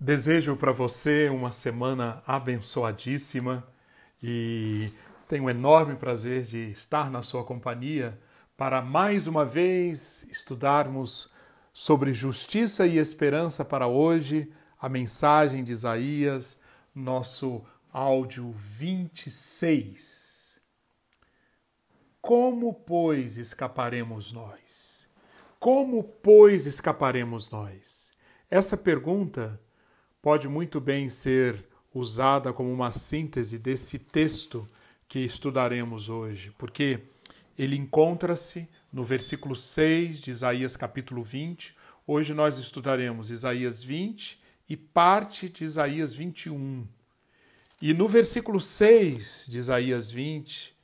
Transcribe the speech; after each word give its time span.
Desejo 0.00 0.56
para 0.56 0.72
você 0.72 1.28
uma 1.28 1.52
semana 1.52 2.22
abençoadíssima 2.26 3.64
e 4.22 4.90
tenho 5.28 5.44
um 5.44 5.50
enorme 5.50 5.94
prazer 5.94 6.42
de 6.42 6.70
estar 6.70 7.10
na 7.10 7.22
sua 7.22 7.44
companhia 7.44 8.18
para 8.56 8.82
mais 8.82 9.28
uma 9.28 9.46
vez 9.46 10.24
estudarmos 10.24 11.30
sobre 11.72 12.12
justiça 12.12 12.86
e 12.86 12.98
esperança 12.98 13.64
para 13.64 13.86
hoje, 13.86 14.52
a 14.80 14.88
mensagem 14.88 15.62
de 15.62 15.72
Isaías, 15.72 16.60
nosso 16.94 17.64
áudio 17.92 18.52
26. 18.52 20.60
Como, 22.20 22.74
pois, 22.74 23.38
escaparemos 23.38 24.32
nós? 24.32 25.08
Como, 25.58 26.02
pois, 26.02 26.66
escaparemos 26.66 27.50
nós? 27.50 28.12
Essa 28.50 28.76
pergunta 28.76 29.60
pode 30.24 30.48
muito 30.48 30.80
bem 30.80 31.10
ser 31.10 31.66
usada 31.92 32.50
como 32.50 32.72
uma 32.72 32.90
síntese 32.90 33.58
desse 33.58 33.98
texto 33.98 34.66
que 35.06 35.18
estudaremos 35.18 36.08
hoje, 36.08 36.50
porque 36.56 37.00
ele 37.58 37.76
encontra-se 37.76 38.66
no 38.90 39.04
versículo 39.04 39.54
6 39.54 40.22
de 40.22 40.30
Isaías 40.30 40.76
capítulo 40.76 41.22
20. 41.22 41.76
Hoje 42.06 42.32
nós 42.32 42.56
estudaremos 42.56 43.30
Isaías 43.30 43.84
20 43.84 44.40
e 44.66 44.78
parte 44.78 45.46
de 45.50 45.62
Isaías 45.62 46.14
21. 46.14 46.86
E 47.82 47.92
no 47.92 48.08
versículo 48.08 48.58
6 48.58 49.48
de 49.50 49.58
Isaías 49.58 50.10
20, 50.10 50.74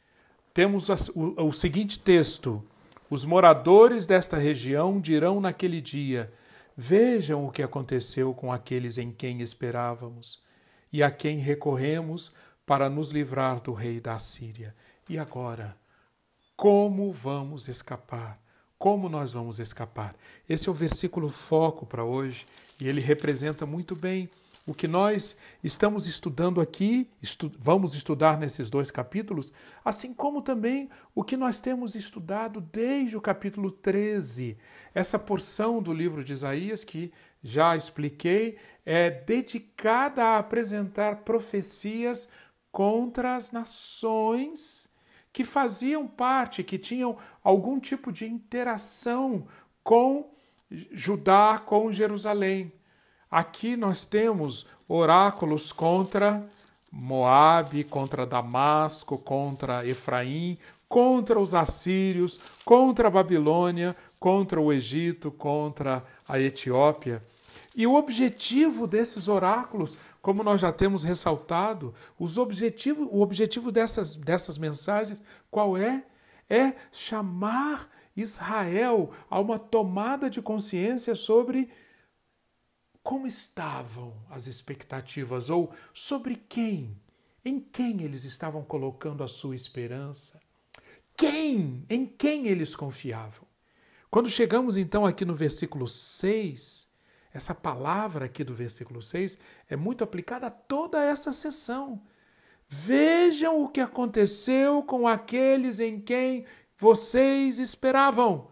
temos 0.53 0.91
o, 1.15 1.47
o 1.47 1.51
seguinte 1.51 1.99
texto: 1.99 2.63
Os 3.09 3.25
moradores 3.25 4.07
desta 4.07 4.37
região 4.37 5.01
dirão 5.01 5.41
naquele 5.41 5.81
dia: 5.81 6.31
Vejam 6.77 7.47
o 7.47 7.51
que 7.51 7.63
aconteceu 7.63 8.33
com 8.33 8.53
aqueles 8.53 8.99
em 8.99 9.11
quem 9.11 9.41
esperávamos 9.41 10.43
e 10.93 11.03
a 11.03 11.11
quem 11.11 11.39
recorremos 11.39 12.33
para 12.65 12.89
nos 12.89 13.11
livrar 13.11 13.61
do 13.61 13.73
rei 13.73 14.01
da 14.01 14.19
Síria. 14.19 14.75
E 15.09 15.19
agora, 15.19 15.77
como 16.57 17.13
vamos 17.13 17.69
escapar? 17.69 18.41
Como 18.79 19.09
nós 19.09 19.33
vamos 19.33 19.59
escapar? 19.59 20.15
Esse 20.49 20.69
é 20.69 20.71
o 20.71 20.75
versículo 20.75 21.29
foco 21.29 21.85
para 21.85 22.05
hoje 22.05 22.47
e 22.81 22.89
ele 22.89 23.01
representa 23.01 23.67
muito 23.67 23.95
bem 23.95 24.31
o 24.71 24.75
que 24.75 24.87
nós 24.87 25.37
estamos 25.65 26.07
estudando 26.07 26.61
aqui, 26.61 27.11
estu 27.21 27.51
vamos 27.59 27.93
estudar 27.97 28.39
nesses 28.39 28.71
dois 28.71 28.89
capítulos, 28.89 29.53
assim 29.85 30.15
como 30.15 30.41
também 30.41 30.89
o 31.13 31.25
que 31.25 31.37
nós 31.37 31.61
temos 31.61 31.97
estudado 31.97 32.61
desde 32.61 33.17
o 33.17 33.21
capítulo 33.21 33.73
13. 33.73 34.57
Essa 34.95 35.19
porção 35.19 35.83
do 35.83 35.93
livro 35.93 36.23
de 36.23 36.33
Isaías, 36.33 36.85
que 36.85 37.13
já 37.43 37.75
expliquei, 37.75 38.59
é 38.87 39.11
dedicada 39.11 40.23
a 40.23 40.39
apresentar 40.39 41.25
profecias 41.25 42.29
contra 42.71 43.35
as 43.35 43.51
nações 43.51 44.89
que 45.33 45.43
faziam 45.43 46.07
parte, 46.07 46.63
que 46.63 46.79
tinham 46.79 47.17
algum 47.43 47.81
tipo 47.81 48.13
de 48.13 48.25
interação 48.25 49.49
com 49.83 50.31
Judá, 50.71 51.59
com 51.59 51.91
Jerusalém. 51.91 52.73
Aqui 53.31 53.77
nós 53.77 54.05
temos 54.05 54.67
oráculos 54.89 55.71
contra 55.71 56.45
Moabe, 56.91 57.85
contra 57.85 58.27
Damasco, 58.27 59.17
contra 59.17 59.87
Efraim, 59.87 60.59
contra 60.89 61.39
os 61.39 61.55
assírios, 61.55 62.41
contra 62.65 63.07
a 63.07 63.11
Babilônia, 63.11 63.95
contra 64.19 64.61
o 64.61 64.73
Egito, 64.73 65.31
contra 65.31 66.05
a 66.29 66.41
Etiópia. 66.41 67.23
E 67.77 67.87
o 67.87 67.95
objetivo 67.95 68.89
desses 68.89 69.29
oráculos, 69.29 69.97
como 70.21 70.43
nós 70.43 70.61
já 70.61 70.73
temos 70.73 71.05
ressaltado, 71.05 71.95
os 72.19 72.37
objetivo, 72.37 73.09
o 73.13 73.23
objetivo 73.23 73.71
dessas, 73.71 74.17
dessas 74.17 74.59
mensagens, 74.59 75.23
qual 75.49 75.79
é? 75.79 76.03
É 76.49 76.75
chamar 76.91 77.89
Israel 78.17 79.13
a 79.31 79.39
uma 79.39 79.57
tomada 79.57 80.29
de 80.29 80.43
consciência 80.43 81.15
sobre 81.15 81.71
como 83.03 83.27
estavam 83.27 84.15
as 84.29 84.47
expectativas 84.47 85.51
ou 85.51 85.73
sobre 85.93 86.37
quem, 86.37 86.97
em 87.45 87.59
quem 87.59 88.03
eles 88.03 88.25
estavam 88.25 88.63
colocando 88.63 89.25
a 89.25 89.29
sua 89.29 89.55
esperança? 89.55 90.41
Quem, 91.17 91.85
em 91.89 92.07
quem 92.07 92.47
eles 92.47 92.75
confiavam? 92.77 93.47
Quando 94.11 94.29
chegamos 94.29 94.77
então 94.77 95.07
aqui 95.07 95.25
no 95.25 95.35
versículo 95.35 95.87
6, 95.87 96.91
essa 97.33 97.55
palavra 97.55 98.27
aqui 98.27 98.43
do 98.43 98.55
versículo 98.55 99.01
6 99.01 99.39
é 99.69 99.77
muito 99.77 100.03
aplicada 100.03 100.49
a 100.49 100.51
toda 100.51 101.03
essa 101.03 101.33
sessão. 101.33 102.03
Vejam 102.69 103.63
o 103.63 103.69
que 103.69 103.81
aconteceu 103.81 104.83
com 104.83 105.07
aqueles 105.07 105.81
em 105.81 106.01
quem 106.01 106.45
vocês 106.77 107.59
esperavam. 107.59 108.50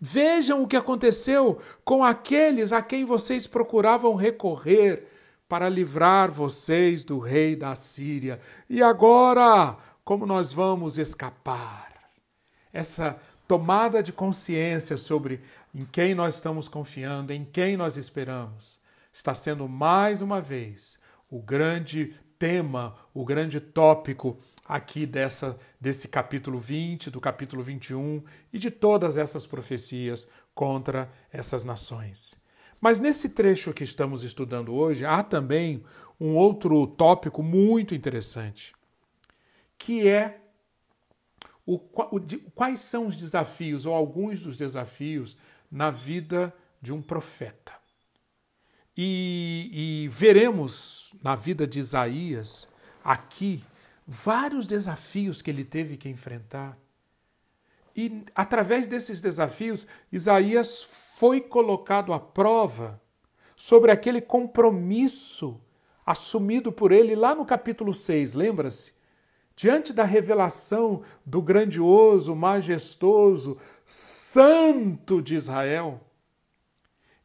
Vejam 0.00 0.62
o 0.62 0.68
que 0.68 0.76
aconteceu 0.76 1.60
com 1.84 2.04
aqueles 2.04 2.72
a 2.72 2.80
quem 2.80 3.04
vocês 3.04 3.46
procuravam 3.46 4.14
recorrer 4.14 5.06
para 5.48 5.68
livrar 5.68 6.30
vocês 6.30 7.04
do 7.04 7.18
rei 7.18 7.56
da 7.56 7.74
Síria. 7.74 8.40
E 8.68 8.82
agora, 8.82 9.76
como 10.04 10.26
nós 10.26 10.52
vamos 10.52 10.98
escapar? 10.98 11.88
Essa 12.72 13.18
tomada 13.46 14.02
de 14.02 14.12
consciência 14.12 14.96
sobre 14.96 15.40
em 15.74 15.84
quem 15.84 16.14
nós 16.14 16.34
estamos 16.34 16.68
confiando, 16.68 17.32
em 17.32 17.44
quem 17.44 17.76
nós 17.76 17.96
esperamos, 17.96 18.78
está 19.12 19.34
sendo 19.34 19.68
mais 19.68 20.20
uma 20.20 20.40
vez 20.40 20.98
o 21.30 21.40
grande 21.40 22.14
tema, 22.38 22.94
o 23.12 23.24
grande 23.24 23.60
tópico 23.60 24.38
aqui 24.68 25.06
dessa 25.06 25.58
desse 25.80 26.06
capítulo 26.06 26.60
20, 26.60 27.10
do 27.10 27.20
capítulo 27.20 27.62
21 27.62 28.22
e 28.52 28.58
de 28.58 28.70
todas 28.70 29.16
essas 29.16 29.46
profecias 29.46 30.28
contra 30.54 31.10
essas 31.32 31.64
nações. 31.64 32.38
Mas 32.80 33.00
nesse 33.00 33.30
trecho 33.30 33.72
que 33.72 33.82
estamos 33.82 34.22
estudando 34.22 34.74
hoje, 34.74 35.04
há 35.04 35.22
também 35.22 35.82
um 36.20 36.36
outro 36.36 36.86
tópico 36.86 37.42
muito 37.42 37.94
interessante, 37.94 38.74
que 39.76 40.06
é 40.06 40.40
o, 41.66 41.74
o, 41.74 42.20
quais 42.54 42.80
são 42.80 43.06
os 43.06 43.16
desafios, 43.16 43.84
ou 43.84 43.94
alguns 43.94 44.42
dos 44.42 44.56
desafios, 44.56 45.36
na 45.70 45.90
vida 45.90 46.54
de 46.80 46.92
um 46.92 47.02
profeta. 47.02 47.72
E, 48.96 49.70
e 50.04 50.08
veremos 50.08 51.14
na 51.22 51.36
vida 51.36 51.66
de 51.66 51.78
Isaías, 51.78 52.68
aqui, 53.04 53.62
vários 54.10 54.66
desafios 54.66 55.42
que 55.42 55.50
ele 55.50 55.64
teve 55.64 55.98
que 55.98 56.08
enfrentar. 56.08 56.78
E 57.94 58.24
através 58.34 58.86
desses 58.86 59.20
desafios, 59.20 59.86
Isaías 60.10 60.82
foi 61.18 61.42
colocado 61.42 62.14
à 62.14 62.18
prova 62.18 62.98
sobre 63.54 63.90
aquele 63.90 64.22
compromisso 64.22 65.60
assumido 66.06 66.72
por 66.72 66.90
ele 66.90 67.14
lá 67.14 67.34
no 67.34 67.44
capítulo 67.44 67.92
6, 67.92 68.34
lembra-se? 68.34 68.94
Diante 69.54 69.92
da 69.92 70.04
revelação 70.04 71.02
do 71.26 71.42
grandioso, 71.42 72.34
majestoso, 72.34 73.58
santo 73.84 75.20
de 75.20 75.34
Israel, 75.34 76.00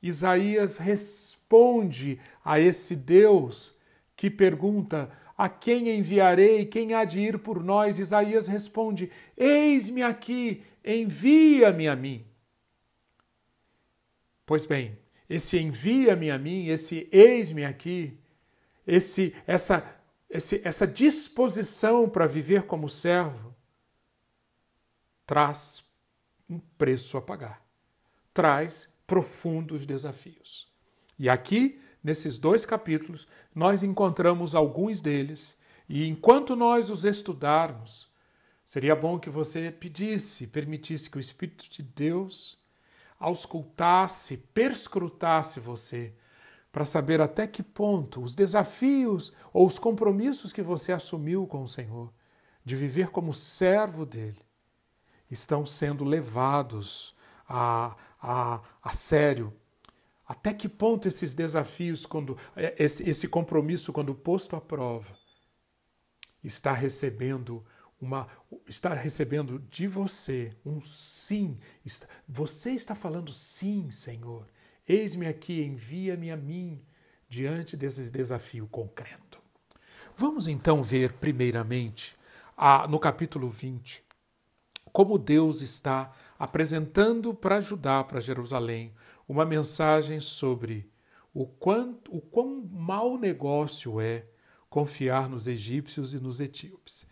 Isaías 0.02 0.78
responde 0.78 2.20
a 2.44 2.60
esse 2.60 2.96
Deus 2.96 3.78
que 4.16 4.30
pergunta: 4.30 5.10
a 5.38 5.50
quem 5.50 5.90
enviarei? 5.90 6.66
Quem 6.66 6.94
há 6.94 7.04
de 7.06 7.20
ir 7.20 7.40
por 7.40 7.64
nós? 7.64 8.00
Isaías 8.00 8.48
responde: 8.48 9.12
Eis-me 9.36 10.04
aqui, 10.04 10.64
envia-me 10.84 11.88
a 11.88 11.96
mim. 11.96 12.26
Pois 14.46 14.66
bem, 14.66 14.98
esse 15.30 15.58
envia-me 15.58 16.30
a 16.30 16.38
mim, 16.38 16.68
esse 16.68 17.08
eis-me 17.12 17.66
aqui, 17.66 18.18
esse 18.86 19.34
essa 19.48 20.00
esse, 20.30 20.62
essa 20.64 20.88
disposição 20.88 22.10
para 22.10 22.26
viver 22.26 22.64
como 22.64 22.90
servo 22.90 23.54
traz 25.28 25.84
um 26.50 26.60
preço 26.60 27.18
a 27.18 27.22
pagar, 27.22 27.64
traz 28.34 28.94
profundos 29.06 29.86
desafios. 29.86 30.68
E 31.20 31.30
aqui 31.30 31.80
nesses 32.04 32.38
dois 32.38 32.66
capítulos, 32.66 33.28
nós 33.56 33.82
encontramos 33.82 34.54
alguns 34.54 35.00
deles, 35.00 35.58
e 35.88 36.08
enquanto 36.08 36.56
nós 36.56 36.90
os 36.90 37.06
estudarmos, 37.06 38.12
seria 38.66 38.96
bom 38.96 39.18
que 39.18 39.30
você 39.30 39.72
pedisse, 39.72 40.48
permitisse 40.48 41.10
que 41.10 41.18
o 41.18 41.22
Espírito 41.22 41.70
de 41.70 41.82
Deus 41.82 42.62
auscultasse, 43.20 44.38
perscrutasse 44.38 45.60
você, 45.60 46.14
para 46.72 46.86
saber 46.86 47.22
até 47.22 47.46
que 47.46 47.62
ponto 47.62 48.22
os 48.22 48.34
desafios 48.34 49.32
ou 49.54 49.66
os 49.66 49.78
compromissos 49.78 50.52
que 50.52 50.62
você 50.62 50.92
assumiu 50.92 51.46
com 51.46 51.64
o 51.64 51.68
Senhor, 51.68 52.12
de 52.66 52.76
viver 52.76 53.10
como 53.10 53.34
servo 53.34 54.06
dele, 54.06 54.42
estão 55.30 55.66
sendo 55.66 56.04
levados 56.04 57.16
a, 57.48 57.96
a, 58.20 58.60
a 58.82 58.90
sério 58.92 59.54
Até 60.34 60.52
que 60.52 60.68
ponto 60.68 61.08
esses 61.08 61.36
desafios, 61.36 62.08
quando 62.08 62.36
é, 62.56 62.74
esse, 62.84 63.08
esse 63.08 63.28
compromisso, 63.28 63.94
quando 63.94 64.16
posto 64.16 64.56
à 64.56 64.62
prova, 64.62 65.16
está 66.44 66.74
recebendo 66.74 67.64
uma, 68.02 68.28
está 68.68 68.96
recebendo 68.96 69.60
de 69.70 69.86
você 69.86 70.50
um 70.66 70.82
sim. 70.82 71.60
Você 72.28 72.72
está 72.72 72.96
falando 72.96 73.32
sim, 73.32 73.92
Senhor. 73.92 74.48
Eis-me 74.90 75.28
aqui, 75.28 75.62
envia-me 75.62 76.32
a 76.32 76.36
mim 76.36 76.84
diante 77.30 77.78
desse 77.78 78.12
desafio 78.12 78.68
concreto. 78.68 79.40
Vamos 80.18 80.48
então 80.48 80.82
ver, 80.82 81.14
primeiramente, 81.14 82.18
a, 82.58 82.88
no 82.88 82.98
capítulo 83.00 83.50
20, 83.50 84.04
como 84.92 85.20
Deus 85.20 85.62
está 85.62 86.12
apresentando 86.40 87.36
para 87.36 87.62
Judá, 87.62 88.04
para 88.04 88.20
Jerusalém, 88.20 88.92
uma 89.28 89.46
mensagem 89.46 90.20
sobre 90.20 90.90
o, 91.34 91.46
quanto, 91.46 92.16
o 92.16 92.22
quão 92.22 92.68
mau 92.72 93.18
negócio 93.18 94.00
é 94.00 94.26
confiar 94.70 95.30
nos 95.30 95.48
egípcios 95.48 96.14
e 96.14 96.20
nos 96.20 96.40
etíopes. 96.40 97.08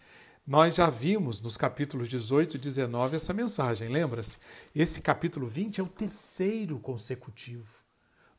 Nós 0.46 0.75
já 0.75 0.90
vimos 0.90 1.42
nos 1.42 1.56
capítulos 1.56 2.10
18 2.10 2.56
e 2.56 2.60
19 2.60 3.16
essa 3.16 3.34
mensagem, 3.34 3.90
lembra-se? 3.90 4.40
Esse 4.75 5.02
capítulo 5.02 5.48
20 5.48 5.80
é 5.80 5.84
o 5.84 5.88
terceiro 5.88 6.80
consecutivo, 6.80 7.84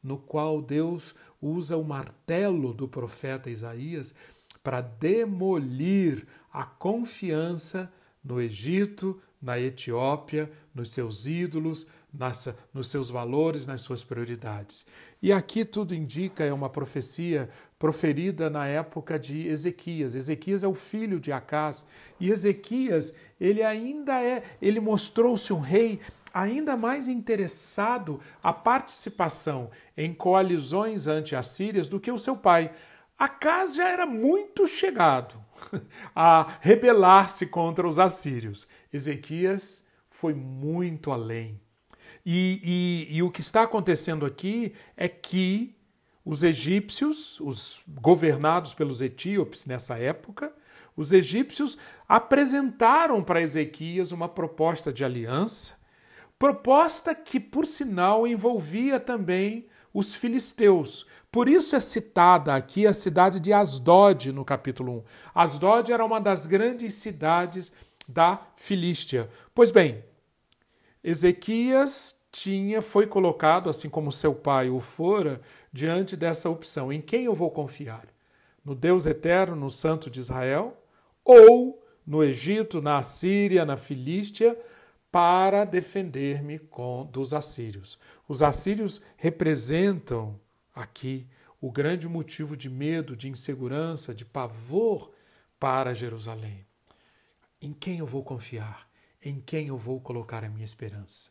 no 0.02 0.18
qual 0.18 0.60
Deus 0.60 1.14
usa 1.40 1.76
o 1.76 1.84
martelo 1.84 2.74
do 2.74 2.88
profeta 2.88 3.48
Isaías 3.48 4.14
para 4.62 4.80
demolir 4.80 6.26
a 6.52 6.64
confiança 6.64 7.92
no 8.22 8.40
Egito, 8.40 9.20
na 9.40 9.58
Etiópia, 9.58 10.50
nos 10.74 10.92
seus 10.92 11.26
ídolos, 11.26 11.86
nas, 12.12 12.48
nos 12.74 12.88
seus 12.88 13.08
valores, 13.08 13.66
nas 13.66 13.80
suas 13.80 14.04
prioridades. 14.04 14.86
E 15.22 15.32
aqui 15.32 15.64
tudo 15.64 15.94
indica 15.94 16.44
é 16.44 16.52
uma 16.52 16.68
profecia 16.68 17.48
proferida 17.78 18.50
na 18.50 18.66
época 18.66 19.18
de 19.18 19.46
Ezequias. 19.48 20.14
Ezequias 20.14 20.62
é 20.62 20.68
o 20.68 20.74
filho 20.74 21.18
de 21.18 21.32
Acás 21.32 21.88
e 22.20 22.30
Ezequias, 22.30 23.14
ele 23.40 23.62
ainda 23.62 24.22
é, 24.22 24.42
ele 24.60 24.78
mostrou-se 24.78 25.52
um 25.52 25.60
rei 25.60 26.00
ainda 26.32 26.76
mais 26.76 27.08
interessado 27.08 28.20
à 28.42 28.52
participação 28.52 29.70
em 29.96 30.14
coalizões 30.14 31.06
anti-assírias 31.06 31.88
do 31.88 32.00
que 32.00 32.10
o 32.10 32.18
seu 32.18 32.36
pai. 32.36 32.72
Acás 33.18 33.74
já 33.74 33.88
era 33.88 34.06
muito 34.06 34.66
chegado 34.66 35.34
a 36.14 36.58
rebelar-se 36.60 37.46
contra 37.46 37.86
os 37.86 37.98
assírios. 37.98 38.66
Ezequias 38.92 39.86
foi 40.10 40.34
muito 40.34 41.10
além. 41.10 41.60
E, 42.24 43.08
e, 43.10 43.16
e, 43.16 43.22
o 43.22 43.30
que 43.30 43.40
está 43.40 43.62
acontecendo 43.62 44.24
aqui 44.24 44.72
é 44.96 45.08
que 45.08 45.74
os 46.24 46.44
egípcios, 46.44 47.40
os 47.40 47.84
governados 48.00 48.74
pelos 48.74 49.00
etíopes 49.00 49.66
nessa 49.66 49.98
época, 49.98 50.52
os 50.96 51.12
egípcios 51.12 51.76
apresentaram 52.08 53.22
para 53.24 53.42
Ezequias 53.42 54.12
uma 54.12 54.28
proposta 54.28 54.92
de 54.92 55.04
aliança, 55.04 55.76
proposta 56.38 57.14
que, 57.14 57.40
por 57.40 57.66
sinal, 57.66 58.26
envolvia 58.26 59.00
também 59.00 59.66
os 59.92 60.14
filisteus. 60.14 61.06
Por 61.30 61.48
isso 61.48 61.74
é 61.74 61.80
citada 61.80 62.54
aqui 62.54 62.86
a 62.86 62.92
cidade 62.92 63.40
de 63.40 63.52
Asdod 63.52 64.32
no 64.32 64.44
capítulo 64.44 64.98
1. 64.98 65.02
Asdod 65.34 65.92
era 65.92 66.04
uma 66.04 66.20
das 66.20 66.46
grandes 66.46 66.94
cidades 66.94 67.72
da 68.06 68.40
Filístia. 68.54 69.30
Pois 69.54 69.70
bem, 69.70 70.04
Ezequias 71.02 72.16
tinha 72.30 72.80
foi 72.80 73.06
colocado, 73.06 73.68
assim 73.68 73.88
como 73.88 74.10
seu 74.10 74.34
pai 74.34 74.70
o 74.70 74.80
fora, 74.80 75.40
diante 75.72 76.16
dessa 76.16 76.48
opção: 76.48 76.92
em 76.92 77.00
quem 77.00 77.24
eu 77.24 77.34
vou 77.34 77.50
confiar? 77.50 78.06
No 78.64 78.74
Deus 78.74 79.06
eterno, 79.06 79.56
no 79.56 79.68
Santo 79.68 80.08
de 80.08 80.20
Israel, 80.20 80.80
ou 81.24 81.84
no 82.06 82.22
Egito, 82.22 82.80
na 82.80 82.98
Assíria, 82.98 83.64
na 83.64 83.76
Filístia, 83.76 84.58
para 85.10 85.64
defender-me 85.64 86.60
dos 87.10 87.34
assírios. 87.34 87.98
Os 88.26 88.42
assírios 88.42 89.02
representam 89.16 90.40
aqui 90.74 91.26
o 91.60 91.70
grande 91.70 92.08
motivo 92.08 92.56
de 92.56 92.70
medo, 92.70 93.14
de 93.14 93.28
insegurança, 93.28 94.14
de 94.14 94.24
pavor 94.24 95.12
para 95.60 95.94
Jerusalém. 95.94 96.66
Em 97.60 97.72
quem 97.72 97.98
eu 97.98 98.06
vou 98.06 98.24
confiar? 98.24 98.88
Em 99.24 99.40
quem 99.40 99.68
eu 99.68 99.78
vou 99.78 100.00
colocar 100.00 100.44
a 100.44 100.48
minha 100.48 100.64
esperança? 100.64 101.30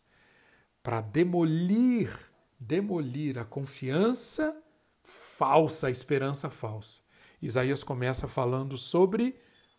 Para 0.82 1.02
demolir, 1.02 2.10
demolir 2.58 3.38
a 3.38 3.44
confiança 3.44 4.56
falsa, 5.04 5.88
a 5.88 5.92
esperança 5.92 6.50
falsa. 6.50 7.02
Isaías 7.42 7.84
começa 7.84 8.30
falando 8.30 8.78
sobre 8.78 9.36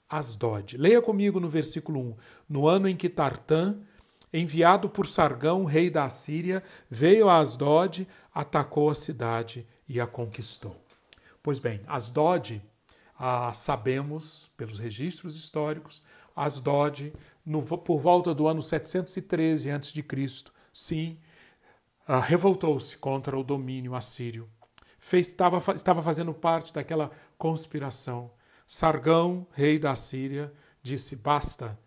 Asdod. 0.08 0.76
Leia 0.76 1.00
comigo 1.00 1.40
no 1.40 1.48
versículo 1.48 2.00
1. 2.00 2.16
No 2.50 2.68
ano 2.68 2.86
em 2.86 2.94
que 2.94 3.08
Tartã, 3.08 3.80
enviado 4.30 4.90
por 4.90 5.06
Sargão, 5.06 5.64
rei 5.64 5.88
da 5.88 6.04
Assíria, 6.04 6.62
veio 6.90 7.30
a 7.30 7.38
Asdod, 7.38 8.06
atacou 8.34 8.90
a 8.90 8.94
cidade 8.94 9.66
e 9.88 9.98
a 9.98 10.06
conquistou. 10.06 10.76
Pois 11.42 11.58
bem, 11.58 11.80
Asdod, 11.86 12.62
ah, 13.18 13.52
sabemos 13.54 14.50
pelos 14.56 14.78
registros 14.78 15.34
históricos, 15.34 16.02
Asdod, 16.34 17.12
no, 17.44 17.62
por 17.62 17.98
volta 17.98 18.34
do 18.34 18.46
ano 18.46 18.62
713 18.62 19.70
a.C., 19.70 20.52
sim, 20.72 21.18
ah, 22.06 22.20
revoltou-se 22.20 22.96
contra 22.98 23.38
o 23.38 23.44
domínio 23.44 23.94
assírio. 23.94 24.48
Fez, 24.98 25.28
estava, 25.28 25.74
estava 25.74 26.02
fazendo 26.02 26.32
parte 26.32 26.72
daquela 26.72 27.10
conspiração. 27.36 28.30
Sargão, 28.66 29.46
rei 29.52 29.78
da 29.78 29.94
Síria, 29.94 30.52
disse: 30.82 31.16
Basta, 31.16 31.78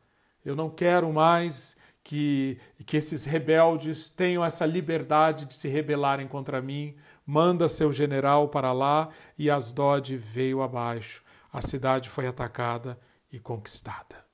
eu 0.43 0.55
não 0.55 0.69
quero 0.69 1.11
mais 1.11 1.77
que, 2.03 2.59
que 2.85 2.97
esses 2.97 3.25
rebeldes 3.25 4.09
tenham 4.09 4.43
essa 4.43 4.65
liberdade 4.65 5.45
de 5.45 5.53
se 5.53 5.67
rebelarem 5.67 6.27
contra 6.27 6.61
mim. 6.61 6.95
Manda 7.25 7.67
seu 7.67 7.91
general 7.91 8.49
para 8.49 8.71
lá 8.71 9.09
e 9.37 9.49
Asdod 9.49 10.15
veio 10.17 10.61
abaixo. 10.61 11.23
A 11.51 11.61
cidade 11.61 12.09
foi 12.09 12.27
atacada 12.27 12.99
e 13.31 13.39
conquistada. 13.39 14.24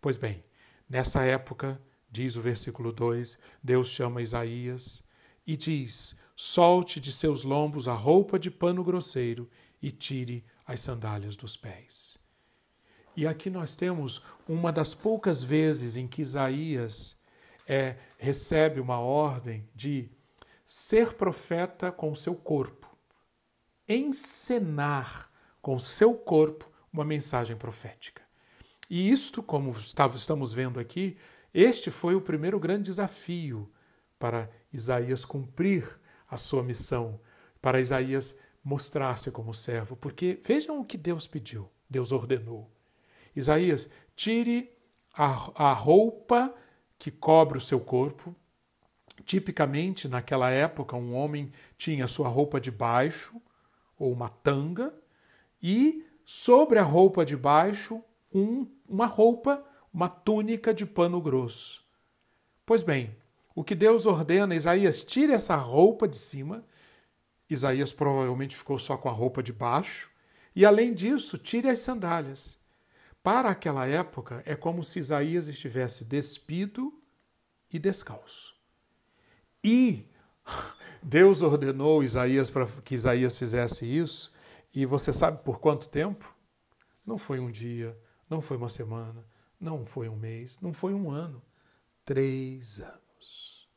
Pois 0.00 0.16
bem, 0.16 0.42
nessa 0.88 1.22
época, 1.24 1.80
diz 2.10 2.34
o 2.36 2.40
versículo 2.40 2.92
2, 2.92 3.38
Deus 3.62 3.88
chama 3.88 4.22
Isaías 4.22 5.06
e 5.46 5.56
diz: 5.56 6.18
Solte 6.34 6.98
de 6.98 7.12
seus 7.12 7.44
lombos 7.44 7.86
a 7.86 7.92
roupa 7.92 8.38
de 8.38 8.50
pano 8.50 8.82
grosseiro 8.82 9.50
e 9.82 9.90
tire 9.90 10.44
as 10.66 10.80
sandálias 10.80 11.36
dos 11.36 11.56
pés. 11.56 12.18
E 13.16 13.26
aqui 13.26 13.50
nós 13.50 13.76
temos 13.76 14.22
uma 14.48 14.72
das 14.72 14.94
poucas 14.94 15.42
vezes 15.44 15.96
em 15.96 16.06
que 16.06 16.22
Isaías 16.22 17.20
é, 17.66 17.96
recebe 18.18 18.80
uma 18.80 18.98
ordem 18.98 19.68
de 19.74 20.08
ser 20.64 21.14
profeta 21.14 21.92
com 21.92 22.14
seu 22.14 22.34
corpo, 22.34 22.88
encenar 23.88 25.30
com 25.60 25.78
seu 25.78 26.14
corpo 26.14 26.70
uma 26.92 27.04
mensagem 27.04 27.56
profética. 27.56 28.19
E 28.90 29.08
isto, 29.08 29.40
como 29.40 29.70
estamos 29.70 30.52
vendo 30.52 30.80
aqui, 30.80 31.16
este 31.54 31.92
foi 31.92 32.16
o 32.16 32.20
primeiro 32.20 32.58
grande 32.58 32.90
desafio 32.90 33.70
para 34.18 34.50
Isaías 34.72 35.24
cumprir 35.24 35.98
a 36.28 36.36
sua 36.36 36.64
missão, 36.64 37.20
para 37.62 37.80
Isaías 37.80 38.36
mostrar-se 38.64 39.30
como 39.30 39.54
servo, 39.54 39.94
porque 39.94 40.40
vejam 40.44 40.80
o 40.80 40.84
que 40.84 40.98
Deus 40.98 41.26
pediu, 41.28 41.70
Deus 41.88 42.10
ordenou. 42.10 42.68
Isaías, 43.34 43.88
tire 44.16 44.76
a, 45.14 45.70
a 45.70 45.72
roupa 45.72 46.52
que 46.98 47.12
cobre 47.12 47.58
o 47.58 47.60
seu 47.60 47.78
corpo. 47.78 48.34
Tipicamente, 49.24 50.08
naquela 50.08 50.50
época, 50.50 50.96
um 50.96 51.14
homem 51.14 51.52
tinha 51.78 52.08
sua 52.08 52.28
roupa 52.28 52.60
de 52.60 52.70
baixo, 52.70 53.40
ou 53.96 54.12
uma 54.12 54.28
tanga, 54.28 54.92
e 55.62 56.04
sobre 56.24 56.78
a 56.78 56.82
roupa 56.82 57.24
de 57.24 57.36
baixo, 57.36 58.02
um, 58.32 58.66
uma 58.90 59.06
roupa, 59.06 59.64
uma 59.92 60.08
túnica 60.08 60.74
de 60.74 60.84
pano 60.84 61.20
grosso. 61.20 61.84
Pois 62.66 62.82
bem, 62.82 63.16
o 63.54 63.62
que 63.62 63.74
Deus 63.74 64.04
ordena, 64.04 64.54
Isaías, 64.54 65.04
tire 65.04 65.32
essa 65.32 65.56
roupa 65.56 66.08
de 66.08 66.16
cima. 66.16 66.64
Isaías 67.48 67.92
provavelmente 67.92 68.56
ficou 68.56 68.78
só 68.78 68.96
com 68.96 69.08
a 69.08 69.12
roupa 69.12 69.42
de 69.42 69.52
baixo. 69.52 70.10
E 70.54 70.66
além 70.66 70.92
disso, 70.92 71.38
tire 71.38 71.68
as 71.68 71.78
sandálias. 71.78 72.58
Para 73.22 73.50
aquela 73.50 73.86
época, 73.86 74.42
é 74.44 74.56
como 74.56 74.82
se 74.82 74.98
Isaías 74.98 75.46
estivesse 75.46 76.04
despido 76.04 76.92
e 77.70 77.78
descalço. 77.78 78.54
E 79.62 80.08
Deus 81.02 81.42
ordenou 81.42 82.02
Isaías 82.02 82.50
para 82.50 82.66
que 82.66 82.94
Isaías 82.94 83.36
fizesse 83.36 83.84
isso, 83.84 84.32
e 84.74 84.86
você 84.86 85.12
sabe 85.12 85.42
por 85.42 85.60
quanto 85.60 85.88
tempo? 85.88 86.34
Não 87.04 87.18
foi 87.18 87.40
um 87.40 87.50
dia, 87.50 87.96
não 88.30 88.40
foi 88.40 88.56
uma 88.56 88.68
semana, 88.68 89.26
não 89.60 89.84
foi 89.84 90.08
um 90.08 90.16
mês, 90.16 90.58
não 90.60 90.72
foi 90.72 90.94
um 90.94 91.10
ano. 91.10 91.42
Três 92.04 92.80
anos. 92.80 93.68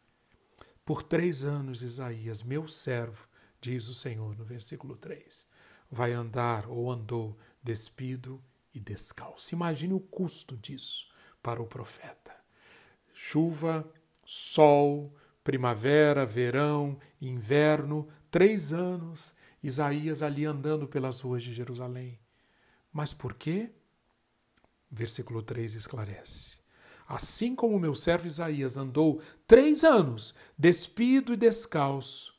Por 0.85 1.01
três 1.01 1.43
anos, 1.43 1.81
Isaías, 1.81 2.43
meu 2.43 2.67
servo, 2.67 3.27
diz 3.59 3.87
o 3.87 3.93
Senhor 3.93 4.37
no 4.37 4.45
versículo 4.45 4.95
3, 4.95 5.47
vai 5.89 6.13
andar 6.13 6.69
ou 6.69 6.91
andou 6.91 7.37
despido 7.61 8.43
e 8.73 8.79
descalço. 8.79 9.55
Imagine 9.55 9.93
o 9.93 9.99
custo 9.99 10.55
disso 10.57 11.11
para 11.41 11.61
o 11.61 11.67
profeta. 11.67 12.33
Chuva, 13.13 13.89
sol, 14.25 15.13
primavera, 15.43 16.25
verão, 16.25 16.99
inverno, 17.21 18.07
três 18.29 18.73
anos, 18.73 19.33
Isaías 19.61 20.21
ali 20.21 20.45
andando 20.45 20.87
pelas 20.87 21.21
ruas 21.21 21.43
de 21.43 21.53
Jerusalém. 21.53 22.19
Mas 22.91 23.13
por 23.13 23.33
quê? 23.33 23.71
Versículo 24.93 25.41
3 25.41 25.73
esclarece. 25.73 26.59
Assim 27.07 27.55
como 27.55 27.79
meu 27.79 27.95
servo 27.95 28.27
Isaías 28.27 28.77
andou 28.77 29.21
três 29.47 29.83
anos, 29.83 30.35
despido 30.55 31.33
e 31.33 31.37
descalço, 31.37 32.33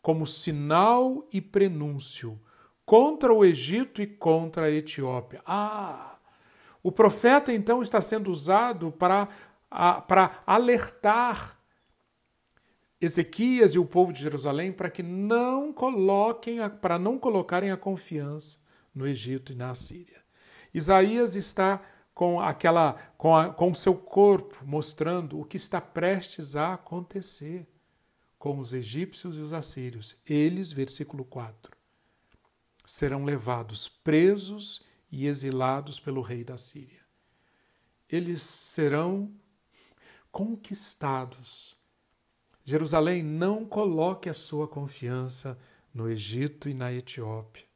como 0.00 0.24
sinal 0.24 1.28
e 1.32 1.40
prenúncio 1.40 2.40
contra 2.84 3.34
o 3.34 3.44
Egito 3.44 4.00
e 4.00 4.06
contra 4.06 4.66
a 4.66 4.70
Etiópia. 4.70 5.42
Ah! 5.44 6.16
O 6.80 6.92
profeta 6.92 7.52
então 7.52 7.82
está 7.82 8.00
sendo 8.00 8.30
usado 8.30 8.92
para, 8.92 9.28
para 10.06 10.42
alertar 10.46 11.58
Ezequias 13.00 13.74
e 13.74 13.78
o 13.80 13.84
povo 13.84 14.12
de 14.12 14.22
Jerusalém 14.22 14.72
para 14.72 14.88
que 14.88 15.02
não 15.02 15.72
coloquem, 15.72 16.58
para 16.80 17.00
não 17.00 17.18
colocarem 17.18 17.72
a 17.72 17.76
confiança 17.76 18.60
no 18.94 19.06
Egito 19.06 19.52
e 19.52 19.56
na 19.56 19.74
Síria. 19.74 20.22
Isaías 20.72 21.34
está 21.34 21.82
com 22.16 22.40
aquela 22.40 22.94
com, 23.18 23.36
a, 23.36 23.52
com 23.52 23.74
seu 23.74 23.94
corpo 23.94 24.64
mostrando 24.64 25.38
o 25.38 25.44
que 25.44 25.58
está 25.58 25.82
prestes 25.82 26.56
a 26.56 26.72
acontecer 26.72 27.68
com 28.38 28.58
os 28.58 28.72
egípcios 28.72 29.36
e 29.36 29.40
os 29.40 29.52
assírios. 29.52 30.16
Eles, 30.24 30.72
versículo 30.72 31.26
4, 31.26 31.76
serão 32.86 33.22
levados 33.22 33.86
presos 33.86 34.82
e 35.12 35.26
exilados 35.26 36.00
pelo 36.00 36.22
rei 36.22 36.42
da 36.42 36.56
Síria. 36.56 37.02
Eles 38.08 38.40
serão 38.40 39.30
conquistados. 40.32 41.76
Jerusalém, 42.64 43.22
não 43.22 43.66
coloque 43.66 44.30
a 44.30 44.34
sua 44.34 44.66
confiança 44.66 45.58
no 45.92 46.08
Egito 46.08 46.66
e 46.66 46.72
na 46.72 46.90
Etiópia. 46.90 47.66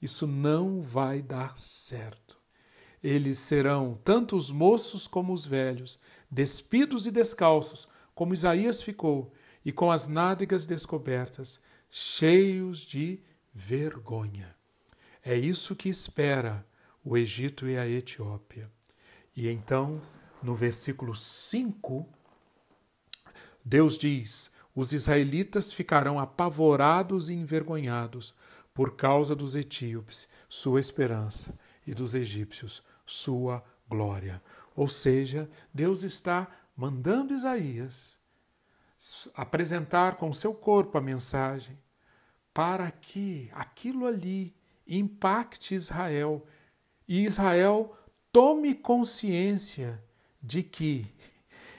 Isso 0.00 0.26
não 0.26 0.80
vai 0.80 1.20
dar 1.20 1.58
certo. 1.58 2.35
Eles 3.02 3.38
serão, 3.38 3.98
tanto 4.02 4.36
os 4.36 4.50
moços 4.50 5.06
como 5.06 5.32
os 5.32 5.46
velhos, 5.46 6.00
despidos 6.30 7.06
e 7.06 7.10
descalços, 7.10 7.88
como 8.14 8.34
Isaías 8.34 8.82
ficou, 8.82 9.32
e 9.64 9.72
com 9.72 9.90
as 9.90 10.08
nádegas 10.08 10.66
descobertas, 10.66 11.60
cheios 11.90 12.80
de 12.80 13.20
vergonha. 13.52 14.54
É 15.24 15.36
isso 15.36 15.74
que 15.74 15.88
espera 15.88 16.64
o 17.04 17.16
Egito 17.16 17.68
e 17.68 17.76
a 17.76 17.88
Etiópia. 17.88 18.70
E 19.34 19.48
então, 19.48 20.00
no 20.42 20.54
versículo 20.54 21.14
5, 21.14 22.08
Deus 23.64 23.98
diz: 23.98 24.50
Os 24.74 24.92
israelitas 24.92 25.72
ficarão 25.72 26.18
apavorados 26.18 27.28
e 27.28 27.34
envergonhados 27.34 28.34
por 28.72 28.94
causa 28.94 29.34
dos 29.34 29.56
etíopes, 29.56 30.28
sua 30.48 30.78
esperança, 30.78 31.58
e 31.86 31.94
dos 31.94 32.14
egípcios, 32.14 32.82
sua 33.06 33.64
glória. 33.88 34.42
Ou 34.74 34.88
seja, 34.88 35.48
Deus 35.72 36.02
está 36.02 36.48
mandando 36.76 37.34
Isaías 37.34 38.18
apresentar 39.34 40.16
com 40.16 40.32
seu 40.32 40.54
corpo 40.54 40.98
a 40.98 41.00
mensagem 41.00 41.78
para 42.52 42.90
que 42.90 43.50
aquilo 43.52 44.06
ali 44.06 44.54
impacte 44.86 45.74
Israel 45.74 46.46
e 47.06 47.24
Israel 47.24 47.96
tome 48.32 48.74
consciência 48.74 50.02
de 50.42 50.62
que 50.62 51.06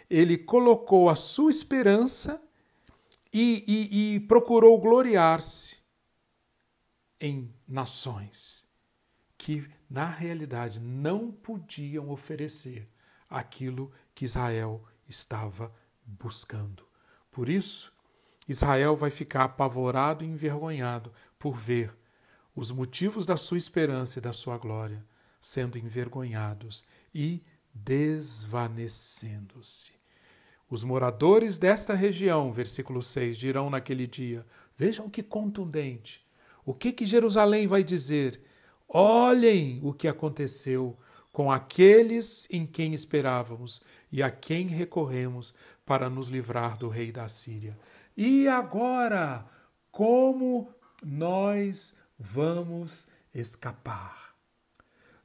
ele 0.10 0.38
colocou 0.38 1.10
a 1.10 1.16
sua 1.16 1.50
esperança 1.50 2.42
e, 3.34 3.64
e, 3.68 4.16
e 4.16 4.20
procurou 4.22 4.80
gloriar-se 4.80 5.78
em 7.20 7.54
nações 7.68 8.66
que 9.38 9.68
na 9.89 10.06
realidade 10.06 10.79
não 10.79 11.32
podiam 11.32 12.10
oferecer 12.10 12.89
aquilo 13.29 13.91
que 14.13 14.25
Israel 14.25 14.84
estava 15.08 15.74
buscando. 16.06 16.86
Por 17.32 17.50
isso, 17.50 17.94
Israel 18.48 18.96
vai 18.96 19.12
ficar 19.12 19.44
apavorado 19.44 20.24
e 20.24 20.27
envergonhado 20.27 21.12
por 21.38 21.56
ver 21.56 21.96
os 22.56 22.72
motivos 22.72 23.25
da 23.25 23.38
sua 23.38 23.58
esperança 23.58 24.20
e 24.20 24.22
da 24.22 24.34
sua 24.34 24.58
glória 24.58 25.06
sendo 25.39 25.77
envergonhados 25.77 26.84
e 27.13 27.44
desvanecendo-se. 27.74 29.94
Os 30.70 30.84
moradores 30.84 31.58
desta 31.58 31.94
região, 31.94 32.51
versículo 32.51 33.01
6, 33.01 33.38
dirão 33.38 33.70
naquele 33.70 34.06
dia: 34.06 34.46
Vejam 34.75 35.10
que 35.10 35.24
contundente. 35.24 36.27
O 36.65 36.74
que 36.74 36.91
que 36.91 37.06
Jerusalém 37.06 37.67
vai 37.67 37.82
dizer? 37.84 38.41
Olhem 38.88 39.79
o 39.84 39.94
que 39.94 40.08
aconteceu 40.08 40.98
com 41.34 41.51
aqueles 41.51 42.48
em 42.50 42.65
quem 42.65 42.94
esperávamos 42.94 43.82
e 44.12 44.24
a 44.24 44.32
quem 44.32 44.67
recorremos 44.67 45.53
para 45.86 46.10
nos 46.10 46.29
livrar 46.29 46.77
do 46.77 46.88
rei 46.88 47.12
da 47.12 47.27
Síria. 47.27 47.77
E 48.15 48.48
agora, 48.48 49.46
como 49.91 50.74
nós 51.03 51.96
vamos 52.17 53.08
escapar? 53.34 54.36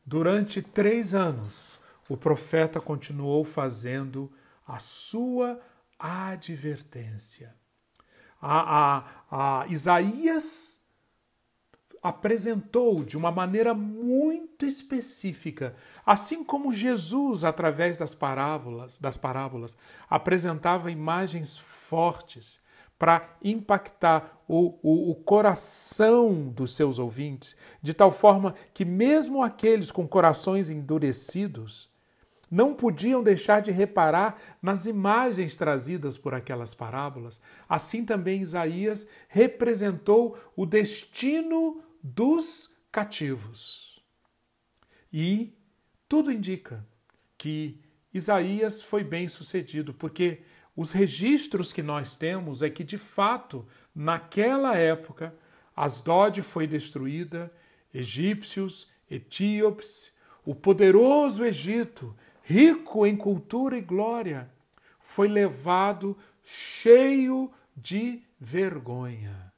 Durante 0.05 0.61
três 0.61 1.15
anos, 1.15 1.81
o 2.09 2.17
profeta 2.17 2.81
continuou 2.81 3.45
fazendo 3.45 4.31
a 4.67 4.79
sua 4.79 5.61
advertência. 5.99 7.55
A, 8.41 9.05
a, 9.31 9.63
a 9.63 9.67
Isaías 9.69 10.82
apresentou 12.03 13.05
de 13.05 13.17
uma 13.17 13.31
maneira 13.31 13.73
muito 13.73 14.67
específica, 14.67 15.77
assim 16.05 16.43
como 16.43 16.73
Jesus, 16.73 17.45
através 17.45 17.97
das 17.97 18.15
parábolas, 18.15 18.99
das 18.99 19.17
parábolas, 19.17 19.77
apresentava 20.11 20.91
imagens 20.91 21.57
fortes 21.57 22.61
para 22.99 23.37
impactar 23.43 24.43
o, 24.49 24.79
o, 24.83 25.11
o, 25.11 25.15
coração 25.15 26.49
dos 26.49 26.77
seus 26.77 26.99
ouvintes, 26.99 27.57
de 27.81 27.95
tal 27.95 28.13
forma 28.13 28.55
que 28.73 28.85
mesmo 28.85 29.43
aqueles 29.43 29.91
com 29.91 30.07
corações 30.07 30.71
endurecidos 30.71 31.91
não 32.53 32.75
podiam 32.75 33.23
deixar 33.23 33.61
de 33.61 33.71
reparar 33.71 34.37
nas 34.61 34.85
imagens 34.87 35.57
trazidas 35.57 36.19
por 36.19 36.35
aquelas 36.35 36.75
parábolas. 36.75 37.41
Assim 37.67 38.05
também 38.05 38.43
Isaías 38.43 39.09
representou 39.27 40.39
o 40.55 40.67
destino 40.67 41.83
dos 42.03 42.71
cativos. 42.91 44.03
E 45.13 45.57
tudo 46.09 46.33
indica 46.33 46.87
que 47.39 47.81
Isaías 48.13 48.83
foi 48.83 49.05
bem 49.05 49.29
sucedido, 49.29 49.95
porque 49.95 50.43
os 50.77 50.93
registros 50.93 51.73
que 51.73 51.83
nós 51.83 52.17
temos 52.17 52.63
é 52.63 52.71
que, 52.71 52.85
de 52.85 52.99
fato, 52.99 53.67
naquela 53.95 54.77
época, 54.77 55.35
Asdod 55.75 56.43
foi 56.43 56.67
destruída, 56.67 57.53
egípcios, 57.93 58.91
etíopes, 59.11 60.15
o 60.45 60.55
poderoso 60.55 61.45
Egito, 61.45 62.17
rico 62.43 63.07
em 63.07 63.17
cultura 63.17 63.77
e 63.77 63.81
glória, 63.81 64.51
foi 65.01 65.29
levado 65.29 66.17
cheio 66.43 67.51
de 67.77 68.23
vergonha. 68.41 69.53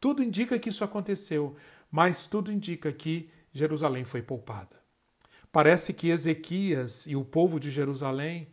Tudo 0.00 0.22
indica 0.22 0.58
que 0.58 0.68
isso 0.68 0.84
aconteceu, 0.84 1.56
mas 1.90 2.26
tudo 2.26 2.52
indica 2.52 2.92
que 2.92 3.30
Jerusalém 3.52 4.04
foi 4.04 4.22
poupada. 4.22 4.76
Parece 5.50 5.92
que 5.92 6.08
Ezequias 6.08 7.06
e 7.06 7.16
o 7.16 7.24
povo 7.24 7.58
de 7.58 7.70
Jerusalém, 7.70 8.48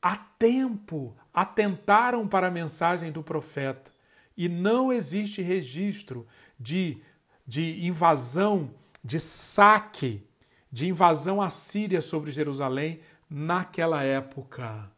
a 0.00 0.16
tempo, 0.16 1.16
atentaram 1.32 2.28
para 2.28 2.46
a 2.46 2.50
mensagem 2.50 3.10
do 3.10 3.22
profeta 3.22 3.90
e 4.36 4.48
não 4.48 4.92
existe 4.92 5.42
registro 5.42 6.26
de, 6.58 7.00
de 7.46 7.84
invasão, 7.86 8.70
de 9.02 9.18
saque, 9.18 10.22
de 10.70 10.88
invasão 10.88 11.40
assíria 11.40 12.00
sobre 12.00 12.30
Jerusalém 12.30 13.00
naquela 13.28 14.02
época. 14.02 14.90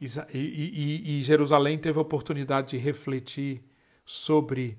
E, 0.00 0.06
e, 0.34 1.18
e, 1.18 1.22
Jerusalém 1.22 1.78
teve 1.78 1.98
a 1.98 2.02
oportunidade 2.02 2.70
de 2.70 2.76
refletir 2.76 3.62
sobre 4.04 4.78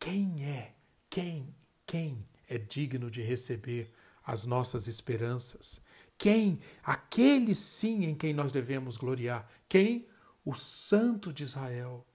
quem 0.00 0.44
é, 0.44 0.74
quem, 1.08 1.54
quem 1.86 2.26
é 2.48 2.58
digno 2.58 3.08
de 3.08 3.22
receber 3.22 3.92
as 4.24 4.46
nossas 4.46 4.88
esperanças? 4.88 5.80
Quem? 6.18 6.58
Aquele 6.82 7.54
sim 7.54 8.04
em 8.06 8.14
quem 8.16 8.34
nós 8.34 8.50
devemos 8.50 8.96
gloriar. 8.96 9.48
Quem? 9.68 10.10
o 10.44 10.54
Santo 10.54 11.32
de 11.32 11.44
Israel, 11.44 12.06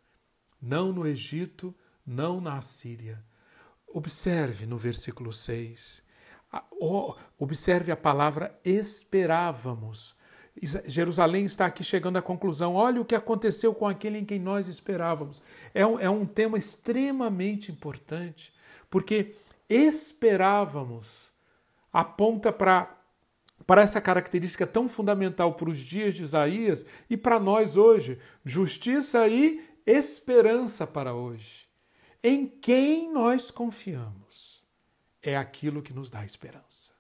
não 0.62 0.92
no 0.92 1.06
Egito, 1.08 1.76
não 2.06 2.42
na 2.42 2.58
Assíria. 2.58 3.24
Observe 3.88 4.66
no 4.66 4.78
versículo 4.78 5.32
6. 5.32 6.04
Observe 7.38 7.92
a 7.92 7.98
palavra 7.98 8.60
esperávamos. 8.64 10.16
Jerusalém 10.62 11.46
está 11.46 11.66
aqui 11.66 11.84
chegando 11.84 12.18
à 12.18 12.22
conclusão. 12.22 12.76
Olha 12.76 13.02
o 13.02 13.06
que 13.06 13.16
aconteceu 13.16 13.74
com 13.74 13.88
aquele 13.88 14.20
em 14.20 14.26
quem 14.26 14.40
nós 14.40 14.68
esperávamos. 14.68 15.44
É 15.74 15.86
um, 15.86 16.00
é 16.00 16.10
um 16.10 16.26
tema 16.26 16.58
extremamente 16.58 17.72
importante, 17.72 18.54
porque 18.90 19.36
esperávamos 19.70 21.32
aponta 21.92 22.52
para 22.52 22.92
para 23.66 23.82
essa 23.82 24.02
característica 24.02 24.68
tão 24.68 24.88
fundamental 24.88 25.54
para 25.54 25.70
os 25.70 25.80
dias 25.80 26.14
de 26.14 26.24
Isaías 26.24 26.86
e 27.10 27.18
para 27.18 27.40
nós 27.40 27.78
hoje: 27.78 28.20
justiça 28.44 29.28
e 29.28 29.66
esperança 29.86 30.86
para 30.86 31.14
hoje. 31.14 31.66
Em 32.22 32.48
quem 32.48 33.12
nós 33.12 33.52
confiamos 33.52 34.64
é 35.22 35.38
aquilo 35.38 35.82
que 35.82 35.94
nos 35.94 36.10
dá 36.10 36.26
esperança. 36.26 36.95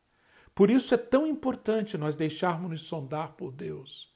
Por 0.55 0.71
isso 0.71 0.93
é 0.93 0.97
tão 0.97 1.27
importante 1.27 1.97
nós 1.97 2.15
deixarmos 2.15 2.71
nos 2.71 2.83
sondar 2.83 3.33
por 3.33 3.51
Deus 3.51 4.09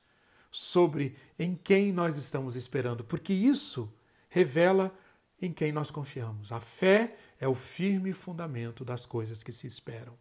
sobre 0.50 1.16
em 1.38 1.54
quem 1.54 1.92
nós 1.92 2.18
estamos 2.18 2.56
esperando, 2.56 3.04
porque 3.04 3.34
isso 3.34 3.94
revela 4.30 4.98
em 5.42 5.52
quem 5.52 5.72
nós 5.72 5.92
confiamos. 5.92 6.52
A 6.52 6.62
fé 6.62 7.16
é 7.40 7.48
o 7.48 7.54
firme 7.54 8.14
fundamento 8.14 8.86
das 8.86 9.06
coisas 9.06 9.44
que 9.44 9.52
se 9.52 9.68
esperam. 9.68 10.14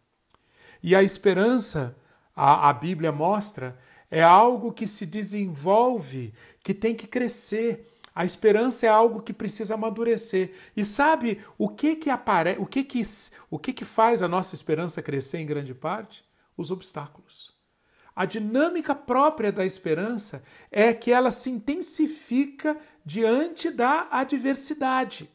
E 0.83 0.93
a 0.95 1.01
esperança, 1.01 1.97
a, 2.35 2.69
a 2.69 2.73
Bíblia 2.73 3.11
mostra, 3.11 3.77
é 4.11 4.21
algo 4.21 4.73
que 4.73 4.87
se 4.87 5.05
desenvolve, 5.05 6.33
que 6.63 6.73
tem 6.73 6.95
que 6.95 7.07
crescer. 7.07 7.88
A 8.13 8.25
esperança 8.25 8.85
é 8.85 8.89
algo 8.89 9.21
que 9.21 9.33
precisa 9.33 9.75
amadurecer. 9.75 10.53
E 10.75 10.83
sabe 10.83 11.41
o 11.57 11.69
que 11.69 11.95
que 11.95 12.09
aparece, 12.09 12.59
o 12.59 12.65
que 12.65 12.83
que 12.83 13.01
o 13.49 13.59
que 13.59 13.73
que 13.73 13.85
faz 13.85 14.21
a 14.21 14.27
nossa 14.27 14.55
esperança 14.55 15.01
crescer 15.01 15.37
em 15.39 15.45
grande 15.45 15.73
parte? 15.73 16.25
Os 16.57 16.71
obstáculos. 16.71 17.57
A 18.15 18.25
dinâmica 18.25 18.93
própria 18.93 19.51
da 19.51 19.65
esperança 19.65 20.43
é 20.69 20.93
que 20.93 21.11
ela 21.11 21.31
se 21.31 21.49
intensifica 21.49 22.77
diante 23.05 23.71
da 23.71 24.07
adversidade. 24.11 25.29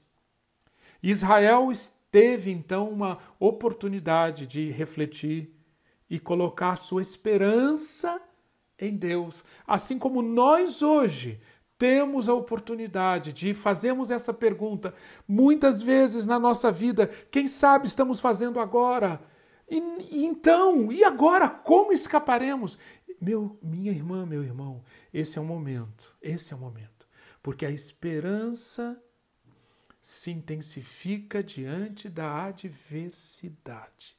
Israel 1.03 1.71
teve 2.11 2.51
então 2.51 2.91
uma 2.91 3.19
oportunidade 3.41 4.47
de 4.47 4.71
refletir 4.71 5.51
e 6.09 6.19
colocar 6.19 6.77
sua 6.77 7.03
esperança 7.03 8.21
em 8.79 8.95
Deus, 8.95 9.45
assim 9.67 9.99
como 9.99 10.21
nós 10.21 10.83
hoje 10.83 11.41
temos 11.79 12.29
a 12.29 12.35
oportunidade 12.35 13.33
de 13.33 13.53
fazermos 13.53 14.11
essa 14.11 14.33
pergunta 14.33 14.95
muitas 15.27 15.83
vezes 15.83 16.27
na 16.27 16.39
nossa 16.39 16.71
vida, 16.71 17.07
quem 17.31 17.47
sabe 17.47 17.87
estamos 17.87 18.21
fazendo 18.21 18.61
agora. 18.61 19.21
E, 19.69 19.79
e 20.11 20.25
então, 20.25 20.93
e 20.93 21.03
agora 21.03 21.49
como 21.49 21.93
escaparemos? 21.93 22.79
Meu, 23.21 23.59
minha 23.63 23.93
irmã, 23.93 24.27
meu 24.27 24.43
irmão, 24.43 24.83
esse 25.13 25.39
é 25.39 25.41
o 25.43 25.45
momento, 25.45 26.15
esse 26.21 26.53
é 26.53 26.57
o 26.57 26.59
momento, 26.59 27.07
porque 27.43 27.65
a 27.65 27.71
esperança 27.71 29.01
se 30.03 30.31
intensifica 30.31 31.43
diante 31.43 32.11
da 32.11 32.45
adversidade. 32.45 34.17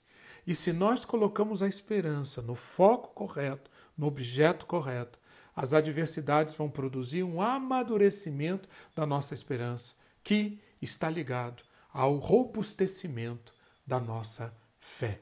E 0.47 0.55
se 0.55 0.73
nós 0.73 1.05
colocamos 1.05 1.61
a 1.61 1.67
esperança 1.67 2.41
no 2.41 2.55
foco 2.55 3.13
correto, 3.13 3.69
no 3.97 4.07
objeto 4.07 4.65
correto, 4.65 5.19
as 5.55 5.73
adversidades 5.73 6.53
vão 6.53 6.69
produzir 6.69 7.23
um 7.23 7.41
amadurecimento 7.41 8.67
da 8.93 9.05
nossa 9.05 9.33
esperança, 9.33 9.93
que 10.23 10.59
está 10.81 11.09
ligado 11.09 11.63
ao 11.93 12.17
robustecimento 12.17 13.53
da 13.87 13.99
nossa 13.99 14.53
fé. 14.79 15.21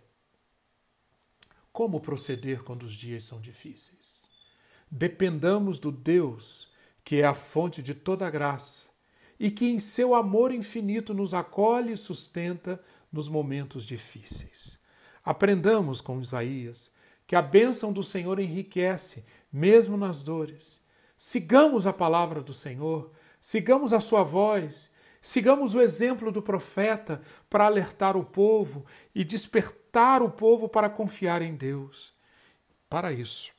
Como 1.72 2.00
proceder 2.00 2.64
quando 2.64 2.84
os 2.84 2.96
dias 2.96 3.24
são 3.24 3.40
difíceis? 3.40 4.30
Dependamos 4.90 5.80
do 5.80 5.92
Deus 5.92 6.72
que 7.04 7.22
é 7.22 7.26
a 7.26 7.34
fonte 7.34 7.82
de 7.82 7.94
toda 7.94 8.30
graça 8.30 8.90
e 9.40 9.52
que 9.52 9.66
em 9.66 9.80
seu 9.80 10.16
amor 10.16 10.54
infinito 10.54 11.14
nos 11.14 11.34
acolhe 11.34 11.94
e 11.94 11.98
sustenta 11.98 12.82
nos 13.12 13.28
momentos 13.28 13.86
difíceis. 13.86 14.80
Aprendamos 15.24 16.00
com 16.00 16.22
Isaías 16.22 16.94
que 17.26 17.36
a 17.36 17.42
bênção 17.42 17.92
do 17.92 18.04
Senhor 18.04 18.40
enriquece, 18.40 19.26
mesmo 19.54 19.96
nas 19.96 20.24
dores. 20.24 20.84
Sigamos 21.16 21.86
a 21.86 21.94
palavra 21.94 22.42
do 22.42 22.54
Senhor, 22.54 23.12
sigamos 23.40 23.94
a 23.94 24.00
sua 24.00 24.24
voz, 24.24 24.90
sigamos 25.22 25.76
o 25.76 25.82
exemplo 25.82 26.32
do 26.32 26.42
profeta 26.42 27.22
para 27.50 27.66
alertar 27.66 28.18
o 28.18 28.26
povo 28.26 28.86
e 29.14 29.24
despertar 29.24 30.24
o 30.24 30.32
povo 30.32 30.68
para 30.68 30.90
confiar 30.90 31.44
em 31.44 31.56
Deus. 31.56 32.14
Para 32.90 33.14
isso, 33.14 33.52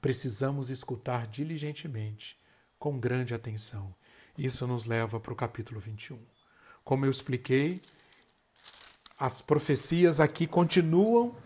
precisamos 0.00 0.70
escutar 0.70 1.26
diligentemente, 1.26 2.38
com 2.78 2.98
grande 2.98 3.34
atenção 3.34 3.94
isso 4.40 4.66
nos 4.66 4.86
leva 4.86 5.20
para 5.20 5.32
o 5.32 5.36
capítulo 5.36 5.78
21. 5.78 6.18
Como 6.82 7.04
eu 7.04 7.10
expliquei, 7.10 7.82
as 9.18 9.42
profecias 9.42 10.18
aqui 10.18 10.46
continuam 10.46 11.36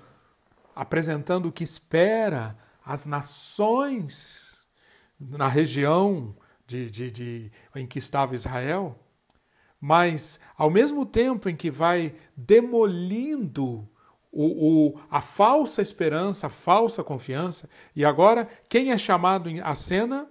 apresentando 0.77 1.47
o 1.47 1.53
que 1.53 1.65
espera 1.65 2.57
as 2.85 3.07
nações 3.07 4.67
na 5.19 5.49
região 5.49 6.37
de, 6.67 6.91
de, 6.91 7.11
de, 7.11 7.53
em 7.75 7.87
que 7.87 7.99
estava 7.99 8.35
Israel, 8.35 8.99
mas 9.81 10.41
ao 10.57 10.71
mesmo 10.71 11.05
tempo 11.05 11.49
em 11.49 11.57
que 11.57 11.71
vai 11.71 12.15
demolindo 12.37 13.89
o, 14.31 14.95
o, 14.95 15.01
a 15.11 15.21
falsa 15.21 15.81
esperança, 15.81 16.49
a 16.49 16.51
falsa 16.51 17.05
confiança, 17.05 17.69
e 17.95 18.05
agora 18.05 18.49
quem 18.69 18.91
é 18.91 18.99
chamado 18.99 19.49
à 19.63 19.75
cena? 19.75 20.29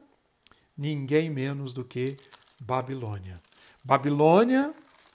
Ninguém 0.75 1.29
menos 1.29 1.73
do 1.73 1.85
que 1.85 2.17
Babilônia. 2.59 3.39
Babilônia, 3.83 4.71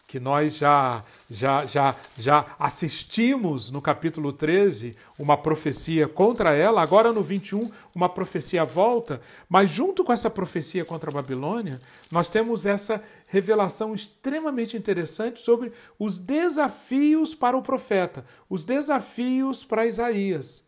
que 0.09 0.18
nós 0.18 0.57
já, 0.57 1.05
já, 1.31 1.66
já, 1.66 1.94
já 2.16 2.57
assistimos 2.59 3.71
no 3.71 3.83
capítulo 3.83 4.33
13 4.33 4.97
uma 5.18 5.37
profecia 5.37 6.09
contra 6.09 6.55
ela, 6.55 6.81
agora 6.81 7.12
no 7.12 7.23
21 7.23 7.71
uma 7.94 8.09
profecia 8.09 8.64
volta, 8.64 9.21
mas 9.51 9.68
junto 9.68 10.03
com 10.03 10.11
essa 10.11 10.31
profecia 10.31 10.83
contra 10.83 11.11
a 11.11 11.12
Babilônia, 11.12 11.79
nós 12.11 12.31
temos 12.31 12.64
essa 12.64 13.05
revelação 13.27 13.94
extremamente 13.94 14.79
interessante 14.79 15.40
sobre 15.40 15.71
os 15.99 16.18
desafios 16.18 17.35
para 17.35 17.59
o 17.59 17.62
profeta, 17.62 18.25
os 18.49 18.64
desafios 18.64 19.62
para 19.62 19.87
Isaías. 19.87 20.66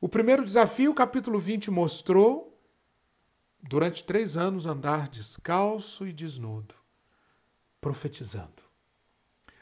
O 0.00 0.08
primeiro 0.08 0.42
desafio, 0.42 0.92
o 0.92 0.94
capítulo 0.94 1.38
20 1.38 1.70
mostrou, 1.70 2.58
durante 3.62 4.02
três 4.02 4.38
anos 4.38 4.64
andar 4.64 5.10
descalço 5.10 6.06
e 6.06 6.12
desnudo, 6.12 6.74
profetizando. 7.86 8.64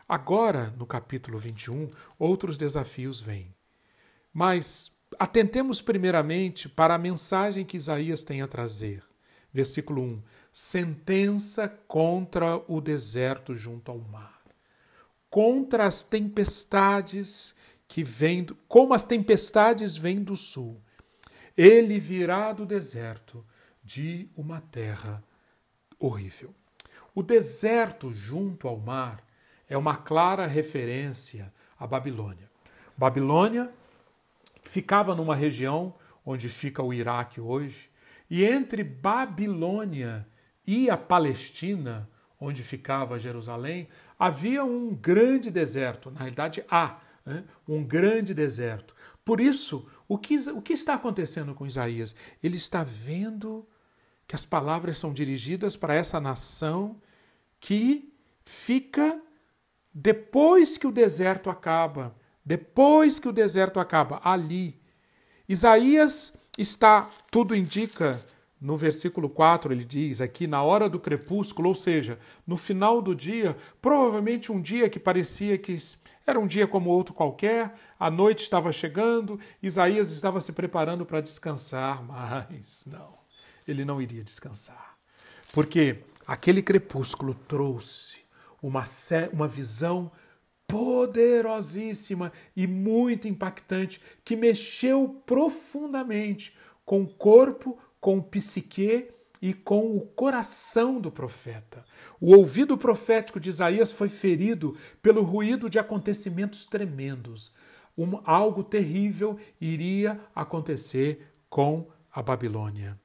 Agora, 0.09 0.73
no 0.79 0.87
capítulo 0.87 1.39
21, 1.39 1.91
outros 2.19 2.57
desafios 2.57 3.21
vêm. 3.21 3.55
Mas 4.33 4.91
atentemos 5.19 5.83
primeiramente 5.83 6.67
para 6.67 6.95
a 6.95 6.99
mensagem 6.99 7.67
que 7.67 7.77
Isaías 7.77 8.25
tem 8.25 8.41
a 8.41 8.49
trazer. 8.49 9.03
Versículo 9.53 10.01
1: 10.01 10.23
Sentença 10.51 11.69
contra 11.69 12.57
o 12.67 12.81
deserto 12.81 13.55
junto 13.55 13.91
ao 13.91 13.99
mar, 13.99 14.41
contra 15.29 15.85
as 15.85 16.03
tempestades 16.03 17.55
que 17.87 18.03
vêm, 18.03 18.47
como 18.67 18.95
as 18.95 19.05
tempestades 19.05 19.99
vêm 19.99 20.25
do 20.25 20.35
sul. 20.35 20.81
Ele 21.55 22.01
virá 22.01 22.55
do 22.55 22.65
deserto 22.65 23.45
de 23.83 24.31
uma 24.35 24.63
terra 24.63 25.23
horrível. 25.99 26.55
O 27.15 27.23
deserto 27.23 28.13
junto 28.13 28.67
ao 28.67 28.77
mar 28.77 29.25
é 29.69 29.79
uma 29.79 29.97
clara 29.97 30.47
referência 30.47 31.53
à 31.79 31.87
Babilônia. 31.87 32.51
Babilônia 32.97 33.71
ficava 34.63 35.15
numa 35.15 35.37
região 35.37 35.95
onde 36.25 36.49
fica 36.49 36.83
o 36.83 36.93
Iraque 36.93 37.41
hoje, 37.41 37.91
e 38.29 38.45
entre 38.45 38.83
Babilônia 38.83 40.27
e 40.67 40.89
a 40.89 40.97
Palestina, 40.97 42.09
onde 42.41 42.63
ficava 42.63 43.19
Jerusalém, 43.19 43.89
havia 44.19 44.65
um 44.65 44.95
grande 44.95 45.51
deserto, 45.51 46.11
na 46.11 46.21
realidade 46.21 46.65
há 46.71 46.99
né? 47.25 47.45
um 47.69 47.85
grande 47.85 48.33
deserto. 48.33 48.95
Por 49.25 49.41
isso, 49.41 49.87
o 50.09 50.19
que, 50.19 50.37
o 50.51 50.61
que 50.61 50.73
está 50.73 50.95
acontecendo 50.95 51.55
com 51.55 51.67
Isaías? 51.67 52.15
Ele 52.43 52.57
está 52.57 52.83
vendo 52.83 53.67
que 54.27 54.35
as 54.35 54.45
palavras 54.45 54.99
são 54.99 55.13
dirigidas 55.13 55.77
para 55.77 55.95
essa 55.95 56.21
nação 56.21 56.97
que 57.65 58.13
fica 58.45 59.19
depois 59.91 60.77
que 60.77 60.87
o 60.87 60.93
deserto 60.93 61.49
acaba, 61.49 62.15
depois 62.45 63.19
que 63.19 63.27
o 63.27 63.33
deserto 63.33 63.81
acaba, 63.81 64.21
ali. 64.23 64.79
Isaías 65.49 66.37
está, 66.59 67.09
tudo 67.31 67.57
indica, 67.57 68.23
no 68.61 68.77
versículo 68.77 69.31
4 69.31 69.73
ele 69.73 69.83
diz 69.83 70.21
aqui, 70.21 70.47
na 70.47 70.63
hora 70.63 70.91
do 70.91 71.01
crepúsculo, 71.01 71.71
ou 71.71 71.75
seja, 71.75 72.19
no 72.47 72.59
final 72.59 73.01
do 73.01 73.15
dia, 73.15 73.57
provavelmente 73.81 74.53
um 74.53 74.61
dia 74.61 74.91
que 74.91 75.01
parecia 75.01 75.57
que 75.57 75.75
era 76.27 76.39
um 76.39 76.47
dia 76.47 76.67
como 76.67 76.91
outro 76.91 77.15
qualquer, 77.15 77.75
a 77.99 78.11
noite 78.11 78.43
estava 78.43 78.73
chegando, 78.73 79.41
Isaías 79.63 80.11
estava 80.11 80.39
se 80.39 80.53
preparando 80.53 81.07
para 81.07 81.23
descansar, 81.23 82.05
mas 82.05 82.85
não, 82.85 83.15
ele 83.67 83.87
não 83.87 84.03
iria 84.03 84.23
descansar. 84.23 84.99
Porque 85.51 86.05
aquele 86.27 86.63
crepúsculo 86.63 87.35
trouxe 87.35 88.19
uma, 88.63 88.85
uma 89.33 89.49
visão 89.49 90.11
poderosíssima 90.67 92.33
e 92.57 92.67
muito 92.67 93.29
impactante 93.29 94.01
que 94.25 94.35
mexeu 94.35 95.23
profundamente 95.27 96.57
com 96.85 97.03
o 97.03 97.07
corpo, 97.07 97.79
com 98.01 98.19
o 98.19 98.23
psique 98.23 99.09
e 99.41 99.53
com 99.53 99.95
o 99.95 100.01
coração 100.01 100.99
do 100.99 101.11
profeta. 101.11 101.85
O 102.21 102.35
ouvido 102.35 102.79
profético 102.79 103.39
de 103.39 103.51
Isaías 103.51 103.93
foi 103.93 104.09
ferido 104.09 104.77
pelo 105.03 105.23
ruído 105.23 105.69
de 105.69 105.79
acontecimentos 105.79 106.65
tremendos. 106.65 107.53
Um, 107.97 108.21
algo 108.25 108.65
terrível 108.65 109.39
iria 109.61 110.19
acontecer 110.35 111.29
com 111.49 111.87
a 112.11 112.23
Babilônia. 112.23 112.99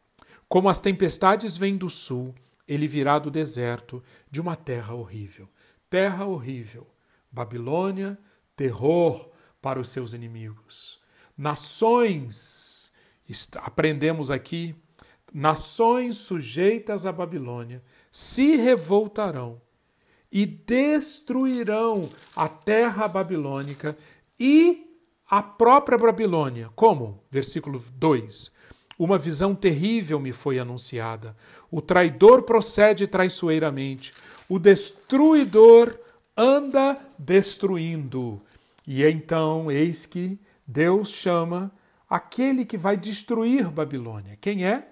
Como 0.48 0.70
as 0.70 0.80
tempestades 0.80 1.58
vêm 1.58 1.78
do 1.78 1.90
sul, 1.90 2.34
ele 2.70 2.88
virá 2.88 3.18
do 3.18 3.32
deserto, 3.32 4.04
de 4.30 4.40
uma 4.40 4.56
terra 4.56 4.94
horrível. 4.94 5.50
Terra 5.90 6.26
horrível. 6.26 6.88
Babilônia, 7.32 8.16
terror 8.56 9.32
para 9.60 9.80
os 9.80 9.90
seus 9.90 10.14
inimigos. 10.14 11.02
Nações, 11.36 12.92
aprendemos 13.56 14.30
aqui, 14.30 14.76
nações 15.34 16.18
sujeitas 16.18 17.08
à 17.08 17.12
Babilônia 17.12 17.84
se 18.12 18.56
revoltarão 18.56 19.60
e 20.32 20.46
destruirão 20.46 22.08
a 22.36 22.48
terra 22.48 23.08
babilônica 23.08 23.98
e 24.40 24.86
a 25.28 25.42
própria 25.42 25.98
Babilônia. 25.98 26.70
Como? 26.76 27.24
Versículo 27.32 27.80
2. 27.94 28.52
Uma 29.00 29.18
visão 29.18 29.56
terrível 29.56 30.20
me 30.20 30.34
foi 30.34 30.60
anunciada. 30.60 31.36
O 31.72 31.82
traidor 31.82 32.44
procede 32.44 33.08
traiçoeiramente. 33.08 34.14
O 34.50 34.60
destruidor 34.60 35.98
anda 36.36 37.00
destruindo. 37.18 38.42
E 38.86 39.06
então, 39.06 39.72
eis 39.72 40.06
que 40.06 40.38
Deus 40.68 41.10
chama 41.10 41.72
aquele 42.10 42.66
que 42.66 42.78
vai 42.78 42.98
destruir 42.98 43.72
Babilônia. 43.72 44.38
Quem 44.42 44.66
é? 44.66 44.90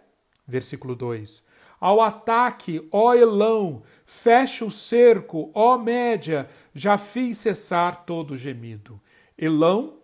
Versículo 0.48 0.96
2 0.96 1.46
ao 1.80 2.02
ataque, 2.02 2.88
ó 2.92 3.14
Elão, 3.14 3.84
fecha 4.06 4.66
o 4.66 4.72
cerco, 4.72 5.52
ó 5.54 5.78
Média, 5.78 6.50
já 6.74 6.98
fiz 6.98 7.38
cessar 7.38 8.06
todo 8.06 8.36
gemido. 8.36 9.00
Elão, 9.38 9.98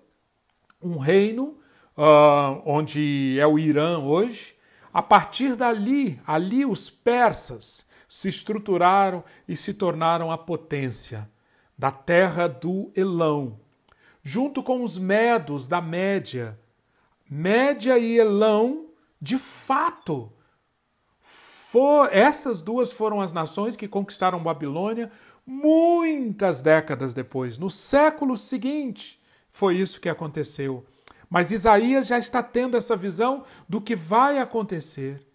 um 0.81 0.97
reino 0.97 1.57
uh, 1.97 2.61
onde 2.65 3.37
é 3.39 3.47
o 3.47 3.57
Irã 3.57 3.99
hoje, 3.99 4.55
a 4.93 5.01
partir 5.01 5.55
dali, 5.55 6.19
ali 6.25 6.65
os 6.65 6.89
persas 6.89 7.87
se 8.07 8.29
estruturaram 8.29 9.23
e 9.47 9.55
se 9.55 9.73
tornaram 9.73 10.31
a 10.31 10.37
potência 10.37 11.29
da 11.77 11.91
terra 11.91 12.47
do 12.47 12.91
Elão, 12.95 13.59
junto 14.21 14.61
com 14.61 14.83
os 14.83 14.97
medos 14.97 15.67
da 15.67 15.81
Média. 15.81 16.59
Média 17.29 17.97
e 17.97 18.17
Elão, 18.17 18.87
de 19.19 19.37
fato, 19.37 20.31
For, 21.73 22.09
essas 22.11 22.61
duas 22.61 22.91
foram 22.91 23.19
as 23.19 23.33
nações 23.33 23.75
que 23.75 23.87
conquistaram 23.87 24.43
Babilônia 24.43 25.09
muitas 25.43 26.61
décadas 26.61 27.15
depois. 27.15 27.57
No 27.57 27.67
século 27.67 28.37
seguinte, 28.37 29.19
foi 29.49 29.77
isso 29.77 29.99
que 29.99 30.07
aconteceu. 30.07 30.85
Mas 31.33 31.49
Isaías 31.49 32.05
já 32.05 32.19
está 32.19 32.43
tendo 32.43 32.77
essa 32.77 32.95
visão 32.95 33.43
do 33.67 33.81
que 33.81 33.95
vai 33.95 34.37
acontecer. 34.37 35.25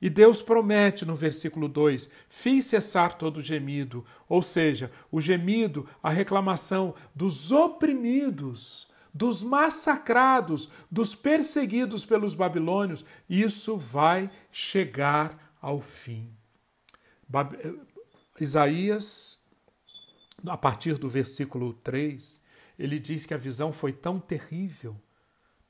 E 0.00 0.08
Deus 0.08 0.40
promete 0.40 1.04
no 1.04 1.14
versículo 1.14 1.68
2: 1.68 2.08
Fiz 2.26 2.64
cessar 2.64 3.18
todo 3.18 3.42
gemido, 3.42 4.02
ou 4.26 4.40
seja, 4.40 4.90
o 5.10 5.20
gemido, 5.20 5.86
a 6.02 6.08
reclamação 6.08 6.94
dos 7.14 7.52
oprimidos, 7.52 8.88
dos 9.12 9.42
massacrados, 9.42 10.70
dos 10.90 11.14
perseguidos 11.14 12.06
pelos 12.06 12.34
babilônios, 12.34 13.04
isso 13.28 13.76
vai 13.76 14.30
chegar 14.50 15.54
ao 15.60 15.82
fim. 15.82 16.30
Eh, 17.30 17.74
Isaías, 18.40 19.38
a 20.46 20.56
partir 20.56 20.96
do 20.96 21.10
versículo 21.10 21.74
3, 21.74 22.40
ele 22.78 22.98
diz 22.98 23.26
que 23.26 23.34
a 23.34 23.36
visão 23.36 23.70
foi 23.70 23.92
tão 23.92 24.18
terrível, 24.18 24.96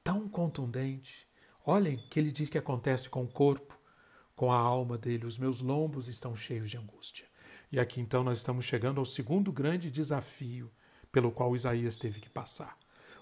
tão 0.02 0.28
contundente. 0.28 1.26
Olhem 1.64 1.96
que 2.10 2.18
ele 2.18 2.32
diz 2.32 2.48
que 2.50 2.58
acontece 2.58 3.08
com 3.08 3.24
o 3.24 3.28
corpo, 3.28 3.78
com 4.34 4.50
a 4.50 4.56
alma 4.56 4.98
dele. 4.98 5.26
Os 5.26 5.38
meus 5.38 5.60
lombos 5.60 6.08
estão 6.08 6.34
cheios 6.34 6.70
de 6.70 6.76
angústia. 6.76 7.26
E 7.70 7.78
aqui 7.78 8.00
então 8.00 8.22
nós 8.22 8.38
estamos 8.38 8.64
chegando 8.64 8.98
ao 8.98 9.04
segundo 9.04 9.52
grande 9.52 9.90
desafio 9.90 10.70
pelo 11.10 11.30
qual 11.30 11.54
Isaías 11.54 11.98
teve 11.98 12.20
que 12.20 12.28
passar. 12.28 12.76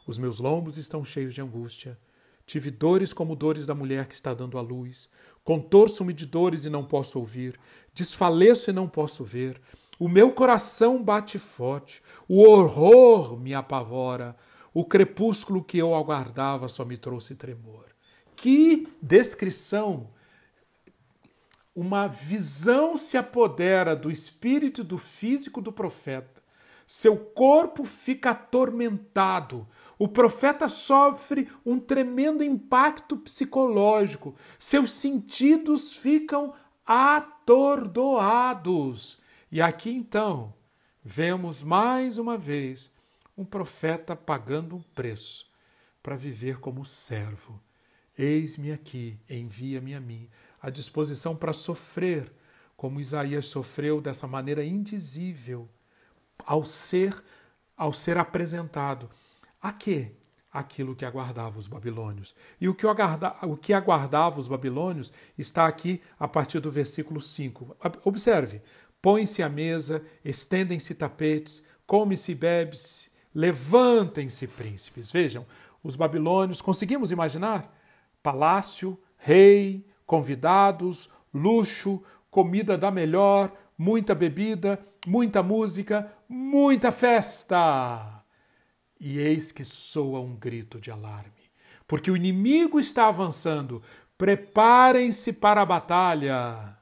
Os 0.06 0.18
meus 0.18 0.40
lombos 0.40 0.76
estão 0.76 1.04
cheios 1.04 1.34
de 1.34 1.40
angústia. 1.40 1.98
Tive 2.46 2.70
dores 2.70 3.12
como 3.12 3.36
dores 3.36 3.66
da 3.66 3.74
mulher 3.74 4.06
que 4.06 4.14
está 4.14 4.34
dando 4.34 4.58
à 4.58 4.60
luz. 4.60 5.08
Contorço-me 5.44 6.12
de 6.12 6.26
dores 6.26 6.64
e 6.64 6.70
não 6.70 6.84
posso 6.84 7.18
ouvir, 7.18 7.58
desfaleço 7.94 8.70
e 8.70 8.72
não 8.72 8.88
posso 8.88 9.24
ver. 9.24 9.60
O 9.98 10.08
meu 10.08 10.32
coração 10.32 11.02
bate 11.02 11.38
forte, 11.38 12.02
o 12.26 12.42
horror 12.42 13.38
me 13.38 13.54
apavora, 13.54 14.36
o 14.72 14.84
crepúsculo 14.84 15.64
que 15.64 15.78
eu 15.78 15.94
aguardava 15.94 16.68
só 16.68 16.84
me 16.84 16.96
trouxe 16.96 17.34
tremor. 17.34 17.86
Que 18.36 18.88
descrição! 19.02 20.08
Uma 21.74 22.06
visão 22.08 22.96
se 22.96 23.16
apodera 23.16 23.94
do 23.94 24.10
espírito 24.10 24.80
e 24.80 24.84
do 24.84 24.98
físico 24.98 25.60
do 25.60 25.72
profeta. 25.72 26.42
Seu 26.86 27.16
corpo 27.16 27.84
fica 27.84 28.30
atormentado, 28.30 29.68
o 29.96 30.08
profeta 30.08 30.66
sofre 30.66 31.46
um 31.64 31.78
tremendo 31.78 32.42
impacto 32.42 33.16
psicológico, 33.18 34.34
seus 34.58 34.90
sentidos 34.92 35.96
ficam 35.96 36.52
atordoados. 36.84 37.60
E 39.52 39.60
aqui 39.60 39.90
então 39.90 40.54
vemos 41.04 41.62
mais 41.62 42.18
uma 42.18 42.36
vez 42.36 42.90
um 43.40 43.44
profeta 43.44 44.14
pagando 44.14 44.76
um 44.76 44.82
preço 44.94 45.46
para 46.02 46.14
viver 46.14 46.60
como 46.60 46.84
servo. 46.84 47.58
Eis-me 48.18 48.70
aqui, 48.70 49.18
envia-me 49.30 49.94
a 49.94 50.00
mim, 50.00 50.28
à 50.60 50.68
disposição 50.68 51.34
para 51.34 51.54
sofrer, 51.54 52.30
como 52.76 53.00
Isaías 53.00 53.46
sofreu 53.46 53.98
dessa 53.98 54.26
maneira 54.26 54.62
indizível, 54.62 55.66
ao 56.44 56.64
ser 56.64 57.14
ao 57.76 57.94
ser 57.94 58.18
apresentado 58.18 59.08
a 59.60 59.72
quê? 59.72 60.12
Aquilo 60.52 60.94
que 60.94 61.06
aguardava 61.06 61.58
os 61.58 61.66
babilônios. 61.66 62.34
E 62.60 62.68
o 62.68 62.74
que, 62.74 62.86
aguarda, 62.86 63.34
o 63.42 63.56
que 63.56 63.72
aguardava 63.72 64.38
os 64.38 64.46
babilônios 64.46 65.10
está 65.38 65.66
aqui 65.66 66.02
a 66.18 66.28
partir 66.28 66.60
do 66.60 66.70
versículo 66.70 67.22
5. 67.22 67.74
Observe: 68.04 68.60
põe-se 69.00 69.42
à 69.42 69.48
mesa, 69.48 70.04
estendem-se 70.22 70.94
tapetes, 70.94 71.64
come-se 71.86 72.32
e 72.32 72.34
bebe-se, 72.34 73.09
levantem-se 73.34 74.46
príncipes. 74.46 75.10
Vejam, 75.10 75.46
os 75.82 75.96
babilônios, 75.96 76.60
conseguimos 76.60 77.10
imaginar? 77.10 77.74
Palácio, 78.22 78.98
rei, 79.16 79.86
convidados, 80.04 81.08
luxo, 81.32 82.02
comida 82.30 82.76
da 82.76 82.90
melhor, 82.90 83.52
muita 83.76 84.14
bebida, 84.14 84.78
muita 85.06 85.42
música, 85.42 86.12
muita 86.28 86.90
festa. 86.90 88.24
E 88.98 89.18
eis 89.18 89.50
que 89.50 89.64
soa 89.64 90.20
um 90.20 90.36
grito 90.36 90.78
de 90.78 90.90
alarme, 90.90 91.50
porque 91.86 92.10
o 92.10 92.16
inimigo 92.16 92.78
está 92.78 93.08
avançando. 93.08 93.82
Preparem-se 94.18 95.32
para 95.32 95.62
a 95.62 95.66
batalha. 95.66 96.76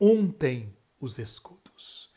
Untem 0.00 0.74
os 0.98 1.18
escudos. 1.18 2.10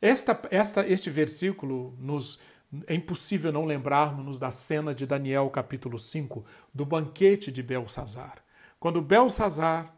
Esta, 0.00 0.40
esta, 0.50 0.86
este 0.86 1.10
versículo 1.10 1.94
nos 1.98 2.40
é 2.86 2.94
impossível 2.94 3.52
não 3.52 3.64
lembrarmos 3.64 4.38
da 4.38 4.50
cena 4.50 4.94
de 4.94 5.06
Daniel, 5.06 5.48
capítulo 5.50 5.98
5, 5.98 6.44
do 6.72 6.86
banquete 6.86 7.52
de 7.52 7.62
Belsazar. 7.62 8.42
Quando 8.80 9.02
Belsazar, 9.02 9.94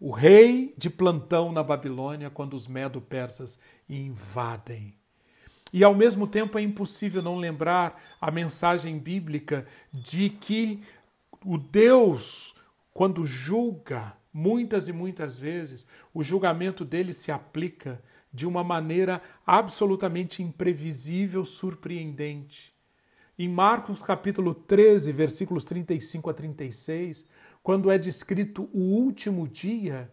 o 0.00 0.10
rei 0.10 0.74
de 0.76 0.88
plantão 0.88 1.52
na 1.52 1.62
Babilônia, 1.62 2.30
quando 2.30 2.54
os 2.54 2.68
medo-persas 2.68 3.60
invadem 3.88 4.98
e 5.72 5.84
ao 5.84 5.94
mesmo 5.94 6.26
tempo 6.26 6.58
é 6.58 6.62
impossível 6.62 7.22
não 7.22 7.36
lembrar 7.36 8.00
a 8.20 8.30
mensagem 8.30 8.98
bíblica 8.98 9.66
de 9.92 10.30
que 10.30 10.82
o 11.44 11.58
Deus, 11.58 12.54
quando 12.92 13.26
julga 13.26 14.16
muitas 14.32 14.88
e 14.88 14.92
muitas 14.92 15.38
vezes, 15.38 15.86
o 16.14 16.22
julgamento 16.22 16.84
dele 16.84 17.12
se 17.12 17.30
aplica 17.30 18.02
de 18.32 18.46
uma 18.46 18.62
maneira 18.62 19.22
absolutamente 19.46 20.42
imprevisível, 20.42 21.44
surpreendente. 21.44 22.74
Em 23.38 23.48
Marcos 23.48 24.02
capítulo 24.02 24.54
13, 24.54 25.12
versículos 25.12 25.64
35 25.64 26.30
a 26.30 26.34
36, 26.34 27.26
quando 27.62 27.90
é 27.90 27.98
descrito 27.98 28.68
o 28.72 28.80
último 28.80 29.46
dia, 29.46 30.12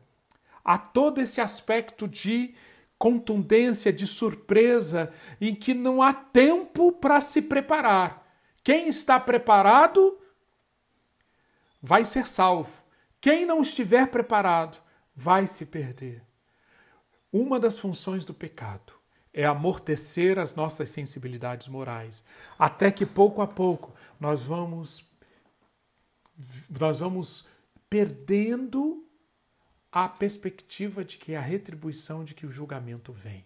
há 0.63 0.77
todo 0.77 1.19
esse 1.19 1.41
aspecto 1.41 2.07
de 2.07 2.53
contundência, 2.97 3.91
de 3.91 4.07
surpresa, 4.07 5.11
em 5.39 5.53
que 5.53 5.73
não 5.73 6.01
há 6.01 6.13
tempo 6.13 6.91
para 6.91 7.19
se 7.21 7.41
preparar. 7.41 8.25
Quem 8.63 8.87
está 8.87 9.19
preparado 9.19 10.17
vai 11.81 12.03
ser 12.03 12.27
salvo. 12.27 12.83
Quem 13.21 13.45
não 13.45 13.61
estiver 13.61 14.07
preparado 14.07 14.81
vai 15.15 15.45
se 15.45 15.67
perder. 15.67 16.24
Uma 17.37 17.59
das 17.59 17.77
funções 17.77 18.23
do 18.23 18.33
pecado 18.33 18.93
é 19.33 19.43
amortecer 19.43 20.39
as 20.39 20.55
nossas 20.55 20.89
sensibilidades 20.89 21.67
morais, 21.67 22.23
até 22.57 22.89
que 22.89 23.05
pouco 23.05 23.41
a 23.41 23.47
pouco 23.47 23.93
nós 24.17 24.45
vamos 24.45 25.03
nós 26.79 26.99
vamos 26.99 27.45
perdendo 27.89 29.05
a 29.91 30.07
perspectiva 30.07 31.03
de 31.03 31.17
que 31.17 31.35
a 31.35 31.41
retribuição 31.41 32.23
de 32.23 32.33
que 32.33 32.45
o 32.45 32.49
julgamento 32.49 33.11
vem. 33.11 33.45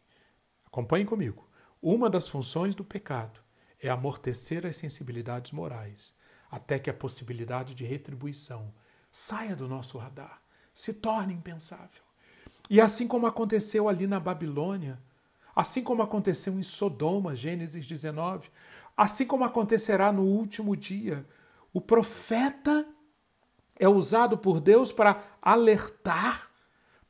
Acompanhem 0.68 1.08
comigo. 1.08 1.50
Uma 1.82 2.12
das 2.12 2.30
funções 2.30 2.76
do 2.76 2.86
pecado 2.86 3.40
é 3.82 3.90
amortecer 3.90 4.68
as 4.68 4.76
sensibilidades 4.76 5.52
morais, 5.52 6.16
até 6.52 6.78
que 6.78 6.92
a 6.92 6.94
possibilidade 6.94 7.74
de 7.74 7.86
retribuição 7.86 8.72
saia 9.12 9.56
do 9.56 9.68
nosso 9.68 9.98
radar, 9.98 10.44
se 10.76 10.94
torne 10.94 11.34
impensável. 11.34 12.09
E 12.70 12.80
assim 12.80 13.08
como 13.08 13.26
aconteceu 13.26 13.90
ali 13.90 14.06
na 14.06 14.20
Babilônia, 14.20 15.00
assim 15.56 15.84
como 15.84 16.02
aconteceu 16.02 16.54
em 16.54 16.64
Sodoma, 16.64 17.36
Gênesis 17.36 17.88
19, 17.88 18.50
assim 18.96 19.26
como 19.26 19.44
acontecerá 19.44 20.12
no 20.12 20.24
último 20.24 20.76
dia. 20.76 21.26
O 21.74 21.82
profeta 21.82 22.86
é 23.78 23.88
usado 23.88 24.38
por 24.38 24.60
Deus 24.60 24.92
para 24.92 25.24
alertar, 25.42 26.50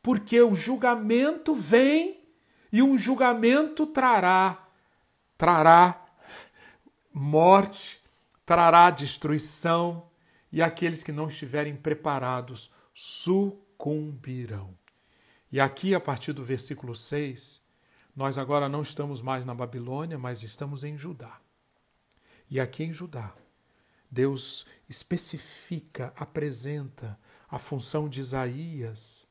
porque 0.02 0.42
o 0.42 0.56
julgamento 0.56 1.54
vem 1.54 2.24
e 2.72 2.82
um 2.82 2.98
julgamento 2.98 3.86
trará 3.88 4.70
trará 5.40 6.06
morte, 7.14 8.02
trará 8.46 8.90
destruição, 8.90 10.10
e 10.52 10.62
aqueles 10.62 11.02
que 11.02 11.14
não 11.14 11.30
estiverem 11.30 11.78
preparados 11.78 12.70
sucumbirão. 12.94 14.79
E 15.52 15.60
aqui, 15.60 15.96
a 15.96 16.00
partir 16.00 16.32
do 16.32 16.44
versículo 16.44 16.94
6, 16.94 17.62
nós 18.16 18.38
agora 18.38 18.70
não 18.70 18.82
estamos 18.82 19.22
mais 19.22 19.46
na 19.46 19.56
Babilônia, 19.56 20.18
mas 20.18 20.44
estamos 20.44 20.84
em 20.84 20.96
Judá. 20.96 21.40
E 22.50 22.60
aqui 22.60 22.84
em 22.84 22.92
Judá, 22.92 23.34
Deus 24.12 24.66
especifica, 24.88 26.14
apresenta 26.16 27.20
a 27.48 27.58
função 27.58 28.08
de 28.08 28.20
Isaías 28.20 29.28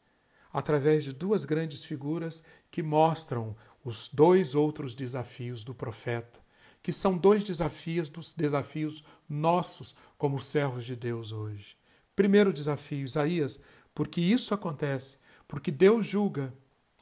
através 0.52 1.04
de 1.04 1.12
duas 1.12 1.44
grandes 1.44 1.84
figuras 1.84 2.42
que 2.70 2.82
mostram 2.82 3.56
os 3.84 4.08
dois 4.08 4.54
outros 4.54 4.94
desafios 4.94 5.62
do 5.62 5.74
profeta, 5.74 6.40
que 6.82 6.92
são 6.92 7.16
dois 7.16 7.44
desafios 7.44 8.08
dos 8.08 8.34
desafios 8.34 9.04
nossos 9.28 9.94
como 10.16 10.40
servos 10.40 10.84
de 10.84 10.96
Deus 10.96 11.32
hoje. 11.32 11.76
Primeiro 12.16 12.52
desafio, 12.52 13.04
Isaías, 13.04 13.60
porque 13.94 14.20
isso 14.20 14.54
acontece, 14.54 15.18
porque 15.48 15.72
Deus 15.72 16.06
julga 16.06 16.54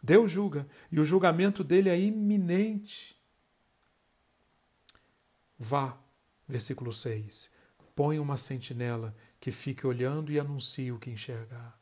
Deus 0.06 0.30
julga 0.30 0.68
e 0.92 1.00
o 1.00 1.04
julgamento 1.04 1.64
dele 1.64 1.88
é 1.88 1.98
iminente. 1.98 3.20
Vá, 5.58 5.98
versículo 6.46 6.92
6. 6.92 7.50
Põe 7.94 8.20
uma 8.20 8.36
sentinela 8.36 9.16
que 9.40 9.50
fique 9.50 9.84
olhando 9.84 10.30
e 10.30 10.38
anuncie 10.38 10.92
o 10.92 10.98
que 10.98 11.10
enxergar. 11.10 11.76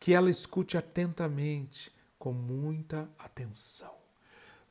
Que 0.00 0.14
ela 0.14 0.30
escute 0.30 0.78
atentamente, 0.78 1.92
com 2.18 2.32
muita 2.32 3.10
atenção. 3.18 3.94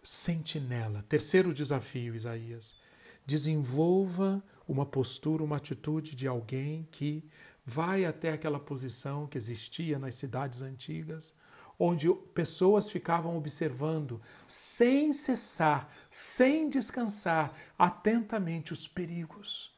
Sentinela. 0.01 1.05
Terceiro 1.07 1.53
desafio, 1.53 2.15
Isaías. 2.15 2.75
Desenvolva 3.23 4.43
uma 4.67 4.85
postura, 4.85 5.43
uma 5.43 5.57
atitude 5.57 6.15
de 6.15 6.27
alguém 6.27 6.87
que 6.91 7.23
vai 7.65 8.05
até 8.05 8.33
aquela 8.33 8.59
posição 8.59 9.27
que 9.27 9.37
existia 9.37 9.97
nas 9.97 10.15
cidades 10.15 10.61
antigas, 10.61 11.35
onde 11.79 12.13
pessoas 12.33 12.89
ficavam 12.89 13.37
observando, 13.37 14.21
sem 14.47 15.11
cessar, 15.13 15.89
sem 16.09 16.69
descansar, 16.69 17.53
atentamente 17.77 18.73
os 18.73 18.87
perigos. 18.87 19.73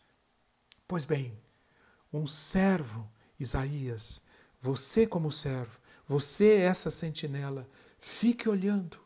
Pois 0.88 1.06
bem, 1.06 1.38
um 2.12 2.28
servo, 2.28 3.10
Isaías, 3.40 4.22
você 4.62 5.08
como 5.08 5.32
servo, 5.32 5.80
você 6.08 6.54
essa 6.56 6.92
sentinela, 6.92 7.70
fique 8.00 8.48
olhando. 8.48 9.05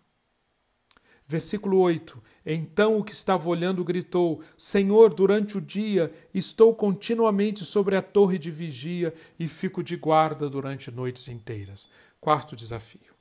Versículo 1.30 1.78
8: 1.78 2.20
Então 2.44 2.98
o 2.98 3.04
que 3.04 3.12
estava 3.12 3.48
olhando 3.48 3.84
gritou: 3.84 4.42
Senhor, 4.58 5.14
durante 5.14 5.60
o 5.60 5.62
dia 5.62 6.12
estou 6.34 6.74
continuamente 6.74 7.64
sobre 7.64 7.96
a 7.96 8.02
torre 8.02 8.40
de 8.40 8.50
vigia 8.50 9.14
e 9.38 9.48
fico 9.48 9.84
de 9.84 9.96
guarda 9.96 10.50
durante 10.50 10.90
noites 10.90 11.28
inteiras. 11.28 11.88
Quarto 12.20 12.56
desafio: 12.56 13.14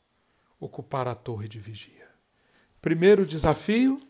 ocupar 0.59 1.07
a 1.07 1.15
torre 1.15 1.49
de 1.49 1.61
vigia. 1.61 2.09
Primeiro 2.81 3.27
desafio: 3.27 4.01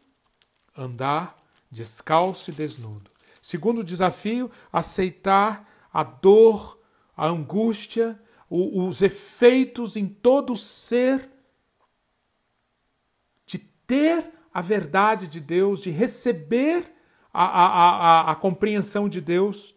andar 0.77 1.37
descalço 1.69 2.53
e 2.53 2.55
desnudo. 2.55 3.11
Segundo 3.43 3.83
desafio: 3.83 4.49
aceitar 4.73 5.69
a 5.93 6.05
dor, 6.05 6.79
a 7.17 7.27
angústia, 7.27 8.17
os 8.49 9.03
efeitos 9.03 9.97
em 9.97 10.07
todo 10.07 10.53
o 10.53 10.57
ser 10.57 11.29
ter 13.89 14.31
a 14.53 14.61
verdade 14.61 15.27
de 15.27 15.41
Deus, 15.41 15.81
de 15.81 15.91
receber 15.91 16.95
a, 17.33 17.45
a, 17.45 17.67
a, 17.71 18.33
a 18.33 18.35
compreensão 18.37 19.09
de 19.09 19.21
Deus 19.21 19.75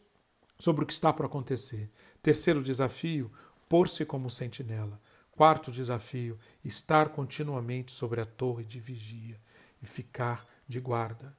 sobre 0.60 0.84
o 0.84 0.88
que 0.88 0.94
está 0.94 1.12
para 1.12 1.26
acontecer. 1.26 1.90
Terceiro 2.22 2.62
desafio: 2.62 3.32
pôr-se 3.68 4.06
como 4.06 4.30
sentinela. 4.30 5.02
Quarto 5.32 5.72
desafio: 5.72 6.38
estar 6.64 7.10
continuamente 7.10 7.92
sobre 7.92 8.22
a 8.22 8.26
torre 8.26 8.66
de 8.66 8.80
vigia 8.80 9.40
e 9.82 9.88
ficar 9.88 10.46
de 10.68 10.80
guarda. 10.80 11.36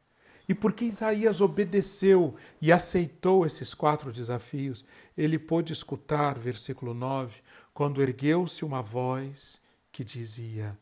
E 0.49 0.55
porque 0.55 0.85
Isaías 0.85 1.41
obedeceu 1.41 2.35
e 2.61 2.73
aceitou 2.73 3.47
esses 3.47 3.75
quatro 3.75 4.13
desafios, 4.13 4.85
ele 5.17 5.39
pôde 5.39 5.73
escutar, 5.73 6.37
versículo 6.39 6.93
9, 6.93 7.41
quando 7.73 8.03
ergueu-se 8.03 8.65
uma 8.65 8.83
voz 8.83 9.61
que 9.93 10.03
dizia: 10.03 10.77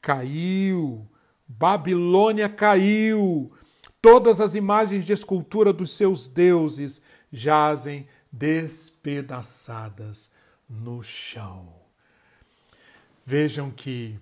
Caiu, 0.00 1.08
Babilônia 1.46 2.48
caiu, 2.48 3.52
todas 4.00 4.40
as 4.40 4.54
imagens 4.54 5.04
de 5.04 5.12
escultura 5.12 5.72
dos 5.72 5.90
seus 5.90 6.26
deuses 6.26 7.02
jazem 7.30 8.08
despedaçadas 8.30 10.30
no 10.68 11.02
chão. 11.02 11.84
Vejam 13.24 13.70
que 13.70 14.18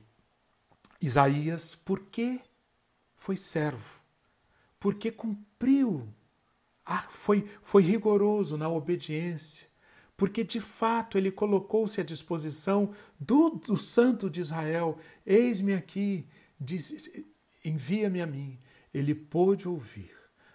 Isaías, 1.00 1.74
por 1.74 2.00
que 2.00 2.40
foi 3.16 3.36
servo? 3.36 4.00
Porque 4.78 5.10
cumpriu, 5.10 6.08
ah, 6.84 7.06
foi, 7.10 7.48
foi 7.62 7.82
rigoroso 7.82 8.56
na 8.56 8.68
obediência, 8.68 9.66
porque 10.16 10.44
de 10.44 10.60
fato 10.60 11.18
ele 11.18 11.32
colocou-se 11.32 12.00
à 12.00 12.04
disposição 12.04 12.92
do, 13.18 13.50
do 13.50 13.76
Santo 13.76 14.30
de 14.30 14.40
Israel. 14.40 14.96
Eis-me 15.26 15.74
aqui, 15.74 16.26
envia-me 17.64 18.20
a 18.20 18.26
mim. 18.26 18.58
Ele 18.92 19.14
pôde 19.14 19.68
ouvir 19.68 20.12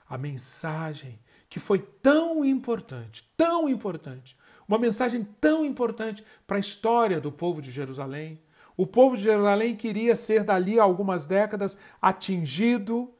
a 0.07 0.17
mensagem 0.17 1.19
que 1.49 1.59
foi 1.59 1.79
tão 1.79 2.43
importante, 2.43 3.29
tão 3.35 3.69
importante, 3.69 4.37
uma 4.67 4.77
mensagem 4.77 5.25
tão 5.39 5.65
importante 5.65 6.23
para 6.45 6.57
a 6.57 6.59
história 6.59 7.21
do 7.21 7.31
povo 7.31 7.61
de 7.61 7.71
Jerusalém. 7.71 8.41
O 8.75 8.85
povo 8.85 9.15
de 9.15 9.23
Jerusalém 9.23 9.75
queria 9.75 10.15
ser 10.15 10.43
dali 10.43 10.79
a 10.79 10.83
algumas 10.83 11.25
décadas 11.25 11.77
atingido, 12.01 13.13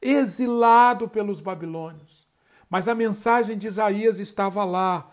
exilado 0.00 1.08
pelos 1.08 1.40
babilônios. 1.40 2.26
Mas 2.70 2.88
a 2.88 2.94
mensagem 2.94 3.58
de 3.58 3.66
Isaías 3.66 4.18
estava 4.18 4.64
lá. 4.64 5.10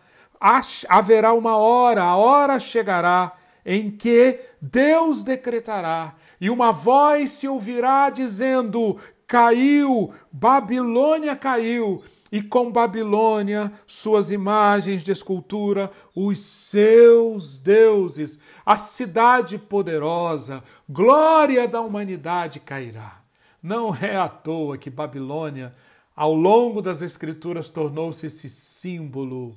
Haverá 0.88 1.34
uma 1.34 1.58
hora, 1.58 2.04
a 2.04 2.16
hora 2.16 2.60
chegará 2.60 3.36
em 3.66 3.92
que 3.92 4.40
Deus 4.62 5.24
decretará 5.24 6.16
e 6.40 6.50
uma 6.50 6.72
voz 6.72 7.32
se 7.32 7.48
ouvirá 7.48 8.10
dizendo: 8.10 8.98
Caiu, 9.28 10.14
Babilônia 10.32 11.36
caiu, 11.36 12.04
e 12.32 12.42
com 12.42 12.72
Babilônia, 12.72 13.72
suas 13.88 14.32
imagens 14.32 15.04
de 15.04 15.12
escultura, 15.12 15.92
os 16.16 16.40
seus 16.40 17.58
deuses, 17.58 18.40
a 18.66 18.78
cidade 18.78 19.58
poderosa, 19.58 20.64
glória 20.88 21.68
da 21.68 21.82
humanidade 21.82 22.60
cairá. 22.60 23.22
Não 23.62 23.96
é 23.96 24.16
à 24.16 24.30
toa 24.30 24.78
que 24.78 24.90
Babilônia, 24.90 25.76
ao 26.16 26.34
longo 26.34 26.82
das 26.82 27.02
Escrituras, 27.02 27.70
tornou-se 27.70 28.26
esse 28.26 28.48
símbolo 28.48 29.56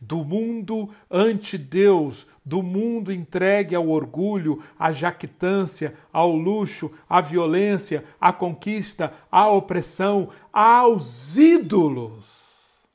do 0.00 0.24
mundo 0.24 0.90
ante 1.10 1.56
Deus, 1.56 2.26
do 2.44 2.62
mundo 2.62 3.12
entregue 3.12 3.74
ao 3.74 3.88
orgulho, 3.88 4.62
à 4.78 4.92
jactância, 4.92 5.94
ao 6.12 6.34
luxo, 6.34 6.90
à 7.08 7.20
violência, 7.20 8.04
à 8.20 8.32
conquista, 8.32 9.12
à 9.30 9.48
opressão, 9.48 10.30
aos 10.52 11.36
ídolos. 11.36 12.26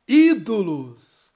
Ídolos. 0.07 1.31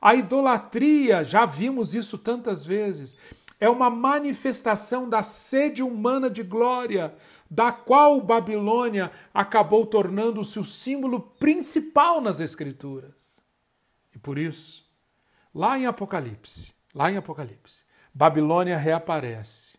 A 0.00 0.14
idolatria, 0.14 1.24
já 1.24 1.46
vimos 1.46 1.94
isso 1.94 2.18
tantas 2.18 2.64
vezes, 2.64 3.16
é 3.60 3.68
uma 3.68 3.88
manifestação 3.88 5.08
da 5.08 5.22
sede 5.22 5.82
humana 5.82 6.28
de 6.28 6.42
glória, 6.42 7.14
da 7.48 7.70
qual 7.70 8.20
Babilônia 8.20 9.12
acabou 9.32 9.86
tornando-se 9.86 10.58
o 10.58 10.64
símbolo 10.64 11.20
principal 11.20 12.20
nas 12.20 12.40
Escrituras. 12.40 13.44
E 14.14 14.18
por 14.18 14.38
isso, 14.38 14.82
Lá 15.54 15.78
em 15.78 15.84
Apocalipse, 15.84 16.72
lá 16.94 17.10
em 17.10 17.16
Apocalipse, 17.16 17.84
Babilônia 18.12 18.76
reaparece. 18.76 19.78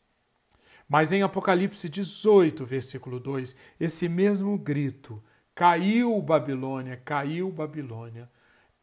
Mas 0.87 1.11
em 1.11 1.23
Apocalipse 1.23 1.89
18, 1.89 2.65
versículo 2.65 3.19
2, 3.19 3.55
esse 3.79 4.09
mesmo 4.09 4.57
grito, 4.57 5.23
caiu 5.55 6.21
Babilônia, 6.21 6.97
caiu 6.97 7.51
Babilônia, 7.51 8.29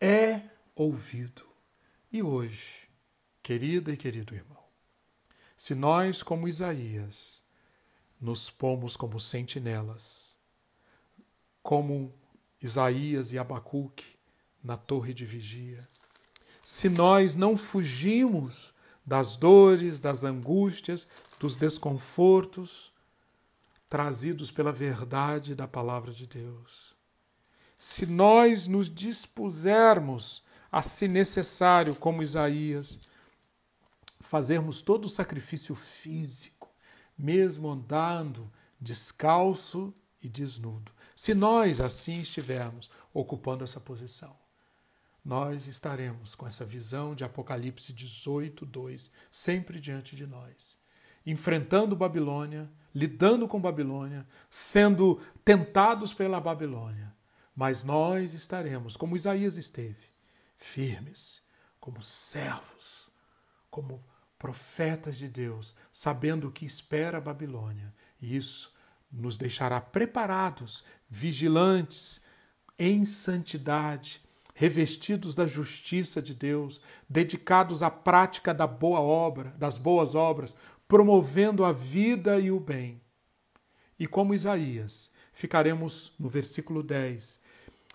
é 0.00 0.42
ouvido. 0.74 1.46
E 2.12 2.22
hoje, 2.22 2.88
querida 3.42 3.92
e 3.92 3.96
querido 3.96 4.34
irmão, 4.34 4.62
se 5.56 5.74
nós, 5.74 6.22
como 6.22 6.48
Isaías, 6.48 7.42
nos 8.20 8.50
pomos 8.50 8.96
como 8.96 9.18
sentinelas, 9.20 10.36
como 11.62 12.12
Isaías 12.60 13.32
e 13.32 13.38
Abacuque 13.38 14.16
na 14.62 14.76
torre 14.76 15.14
de 15.14 15.24
vigia, 15.24 15.88
se 16.70 16.88
nós 16.88 17.34
não 17.34 17.56
fugimos 17.56 18.72
das 19.04 19.34
dores, 19.34 19.98
das 19.98 20.22
angústias, 20.22 21.08
dos 21.40 21.56
desconfortos 21.56 22.92
trazidos 23.88 24.52
pela 24.52 24.70
verdade 24.70 25.56
da 25.56 25.66
palavra 25.66 26.12
de 26.12 26.28
Deus. 26.28 26.94
Se 27.76 28.06
nós 28.06 28.68
nos 28.68 28.88
dispusermos 28.88 30.44
a, 30.70 30.80
se 30.80 31.08
necessário, 31.08 31.96
como 31.96 32.22
Isaías, 32.22 33.00
fazermos 34.20 34.80
todo 34.80 35.06
o 35.06 35.08
sacrifício 35.08 35.74
físico, 35.74 36.70
mesmo 37.18 37.68
andando 37.68 38.48
descalço 38.80 39.92
e 40.22 40.28
desnudo, 40.28 40.92
se 41.16 41.34
nós 41.34 41.80
assim 41.80 42.20
estivermos 42.20 42.88
ocupando 43.12 43.64
essa 43.64 43.80
posição 43.80 44.38
nós 45.24 45.66
estaremos 45.66 46.34
com 46.34 46.46
essa 46.46 46.64
visão 46.64 47.14
de 47.14 47.24
Apocalipse 47.24 47.92
18, 47.92 48.64
2, 48.64 49.10
sempre 49.30 49.78
diante 49.78 50.16
de 50.16 50.26
nós, 50.26 50.78
enfrentando 51.24 51.94
Babilônia, 51.94 52.70
lidando 52.94 53.46
com 53.46 53.60
Babilônia, 53.60 54.26
sendo 54.48 55.20
tentados 55.44 56.14
pela 56.14 56.40
Babilônia. 56.40 57.14
Mas 57.54 57.84
nós 57.84 58.32
estaremos, 58.32 58.96
como 58.96 59.16
Isaías 59.16 59.56
esteve, 59.56 60.08
firmes, 60.56 61.42
como 61.78 62.02
servos, 62.02 63.10
como 63.70 64.04
profetas 64.38 65.18
de 65.18 65.28
Deus, 65.28 65.74
sabendo 65.92 66.48
o 66.48 66.52
que 66.52 66.64
espera 66.64 67.18
a 67.18 67.20
Babilônia. 67.20 67.94
E 68.20 68.34
isso 68.34 68.74
nos 69.12 69.36
deixará 69.36 69.80
preparados, 69.80 70.84
vigilantes, 71.08 72.22
em 72.78 73.04
santidade 73.04 74.22
revestidos 74.60 75.34
da 75.34 75.46
justiça 75.46 76.20
de 76.20 76.34
Deus, 76.34 76.82
dedicados 77.08 77.82
à 77.82 77.90
prática 77.90 78.52
da 78.52 78.66
boa 78.66 79.00
obra, 79.00 79.54
das 79.56 79.78
boas 79.78 80.14
obras, 80.14 80.54
promovendo 80.86 81.64
a 81.64 81.72
vida 81.72 82.38
e 82.38 82.50
o 82.50 82.60
bem. 82.60 83.00
E 83.98 84.06
como 84.06 84.34
Isaías, 84.34 85.10
ficaremos 85.32 86.12
no 86.20 86.28
versículo 86.28 86.82
10, 86.82 87.40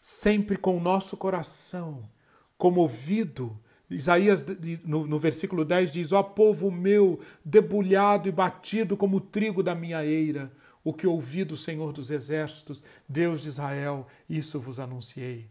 sempre 0.01 0.57
com 0.57 0.75
o 0.75 0.79
nosso 0.79 1.15
coração 1.15 2.09
comovido. 2.57 3.59
Isaías, 3.87 4.43
no, 4.83 5.05
no 5.05 5.19
versículo 5.19 5.63
10, 5.63 5.91
diz: 5.91 6.13
Ó 6.13 6.23
povo 6.23 6.71
meu, 6.71 7.19
debulhado 7.43 8.27
e 8.27 8.31
batido 8.31 8.97
como 8.97 9.17
o 9.17 9.21
trigo 9.21 9.61
da 9.61 9.75
minha 9.75 10.03
eira, 10.03 10.51
o 10.83 10.91
que 10.91 11.05
ouvi 11.05 11.43
do 11.43 11.55
Senhor 11.55 11.93
dos 11.93 12.09
Exércitos, 12.09 12.83
Deus 13.07 13.43
de 13.43 13.49
Israel, 13.49 14.07
isso 14.27 14.59
vos 14.59 14.79
anunciei 14.79 15.47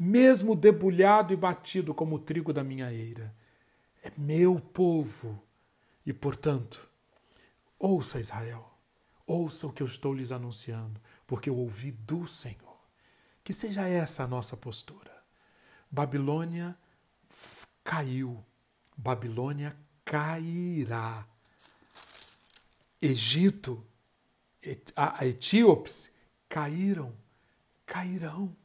mesmo 0.00 0.56
debulhado 0.56 1.34
e 1.34 1.36
batido 1.36 1.92
como 1.92 2.16
o 2.16 2.18
trigo 2.18 2.54
da 2.54 2.64
minha 2.64 2.90
eira. 2.90 3.36
É 4.02 4.10
meu 4.16 4.58
povo. 4.58 5.44
E, 6.06 6.10
portanto, 6.10 6.88
ouça 7.78 8.18
Israel, 8.18 8.72
ouça 9.26 9.66
o 9.66 9.72
que 9.72 9.82
eu 9.82 9.86
estou 9.86 10.14
lhes 10.14 10.32
anunciando, 10.32 10.98
porque 11.26 11.50
eu 11.50 11.56
ouvi 11.56 11.92
do 11.92 12.26
Senhor. 12.26 12.80
Que 13.44 13.52
seja 13.52 13.86
essa 13.86 14.24
a 14.24 14.26
nossa 14.26 14.56
postura. 14.56 15.10
Babilônia 15.90 16.74
caiu, 17.84 18.42
Babilônia 18.96 19.76
cairá. 20.02 21.26
Egito, 23.02 23.84
a 24.96 25.26
Etíopes 25.26 26.14
caíram, 26.48 27.14
cairão. 27.84 28.56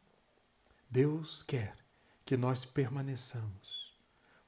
Deus 0.95 1.43
quer 1.43 1.75
que 2.23 2.37
nós 2.37 2.63
permaneçamos 2.63 3.93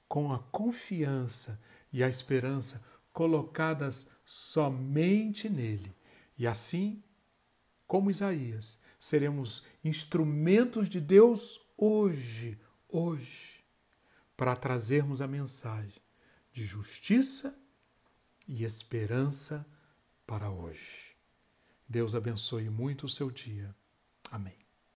com 0.08 0.32
a 0.32 0.40
confiança 0.40 1.62
e 1.92 2.02
a 2.02 2.08
esperança 2.08 2.82
colocadas 3.12 4.08
somente 4.26 5.50
nele. 5.50 5.94
E 6.38 6.48
assim, 6.48 7.04
como 7.86 8.10
Isaías, 8.10 8.80
seremos 8.98 9.66
instrumentos 9.84 10.88
de 10.88 11.02
Deus 11.02 11.60
hoje, 11.76 12.58
hoje, 12.88 13.66
para 14.38 14.56
trazermos 14.56 15.22
a 15.22 15.28
mensagem 15.28 16.02
de 16.54 16.64
justiça 16.64 17.60
e 18.48 18.64
esperança 18.64 19.68
para 20.26 20.50
hoje. 20.50 21.14
Deus 21.90 22.16
abençoe 22.16 22.70
muito 22.70 23.06
o 23.06 23.10
seu 23.10 23.30
dia. 23.30 23.76
Amém. 24.32 24.67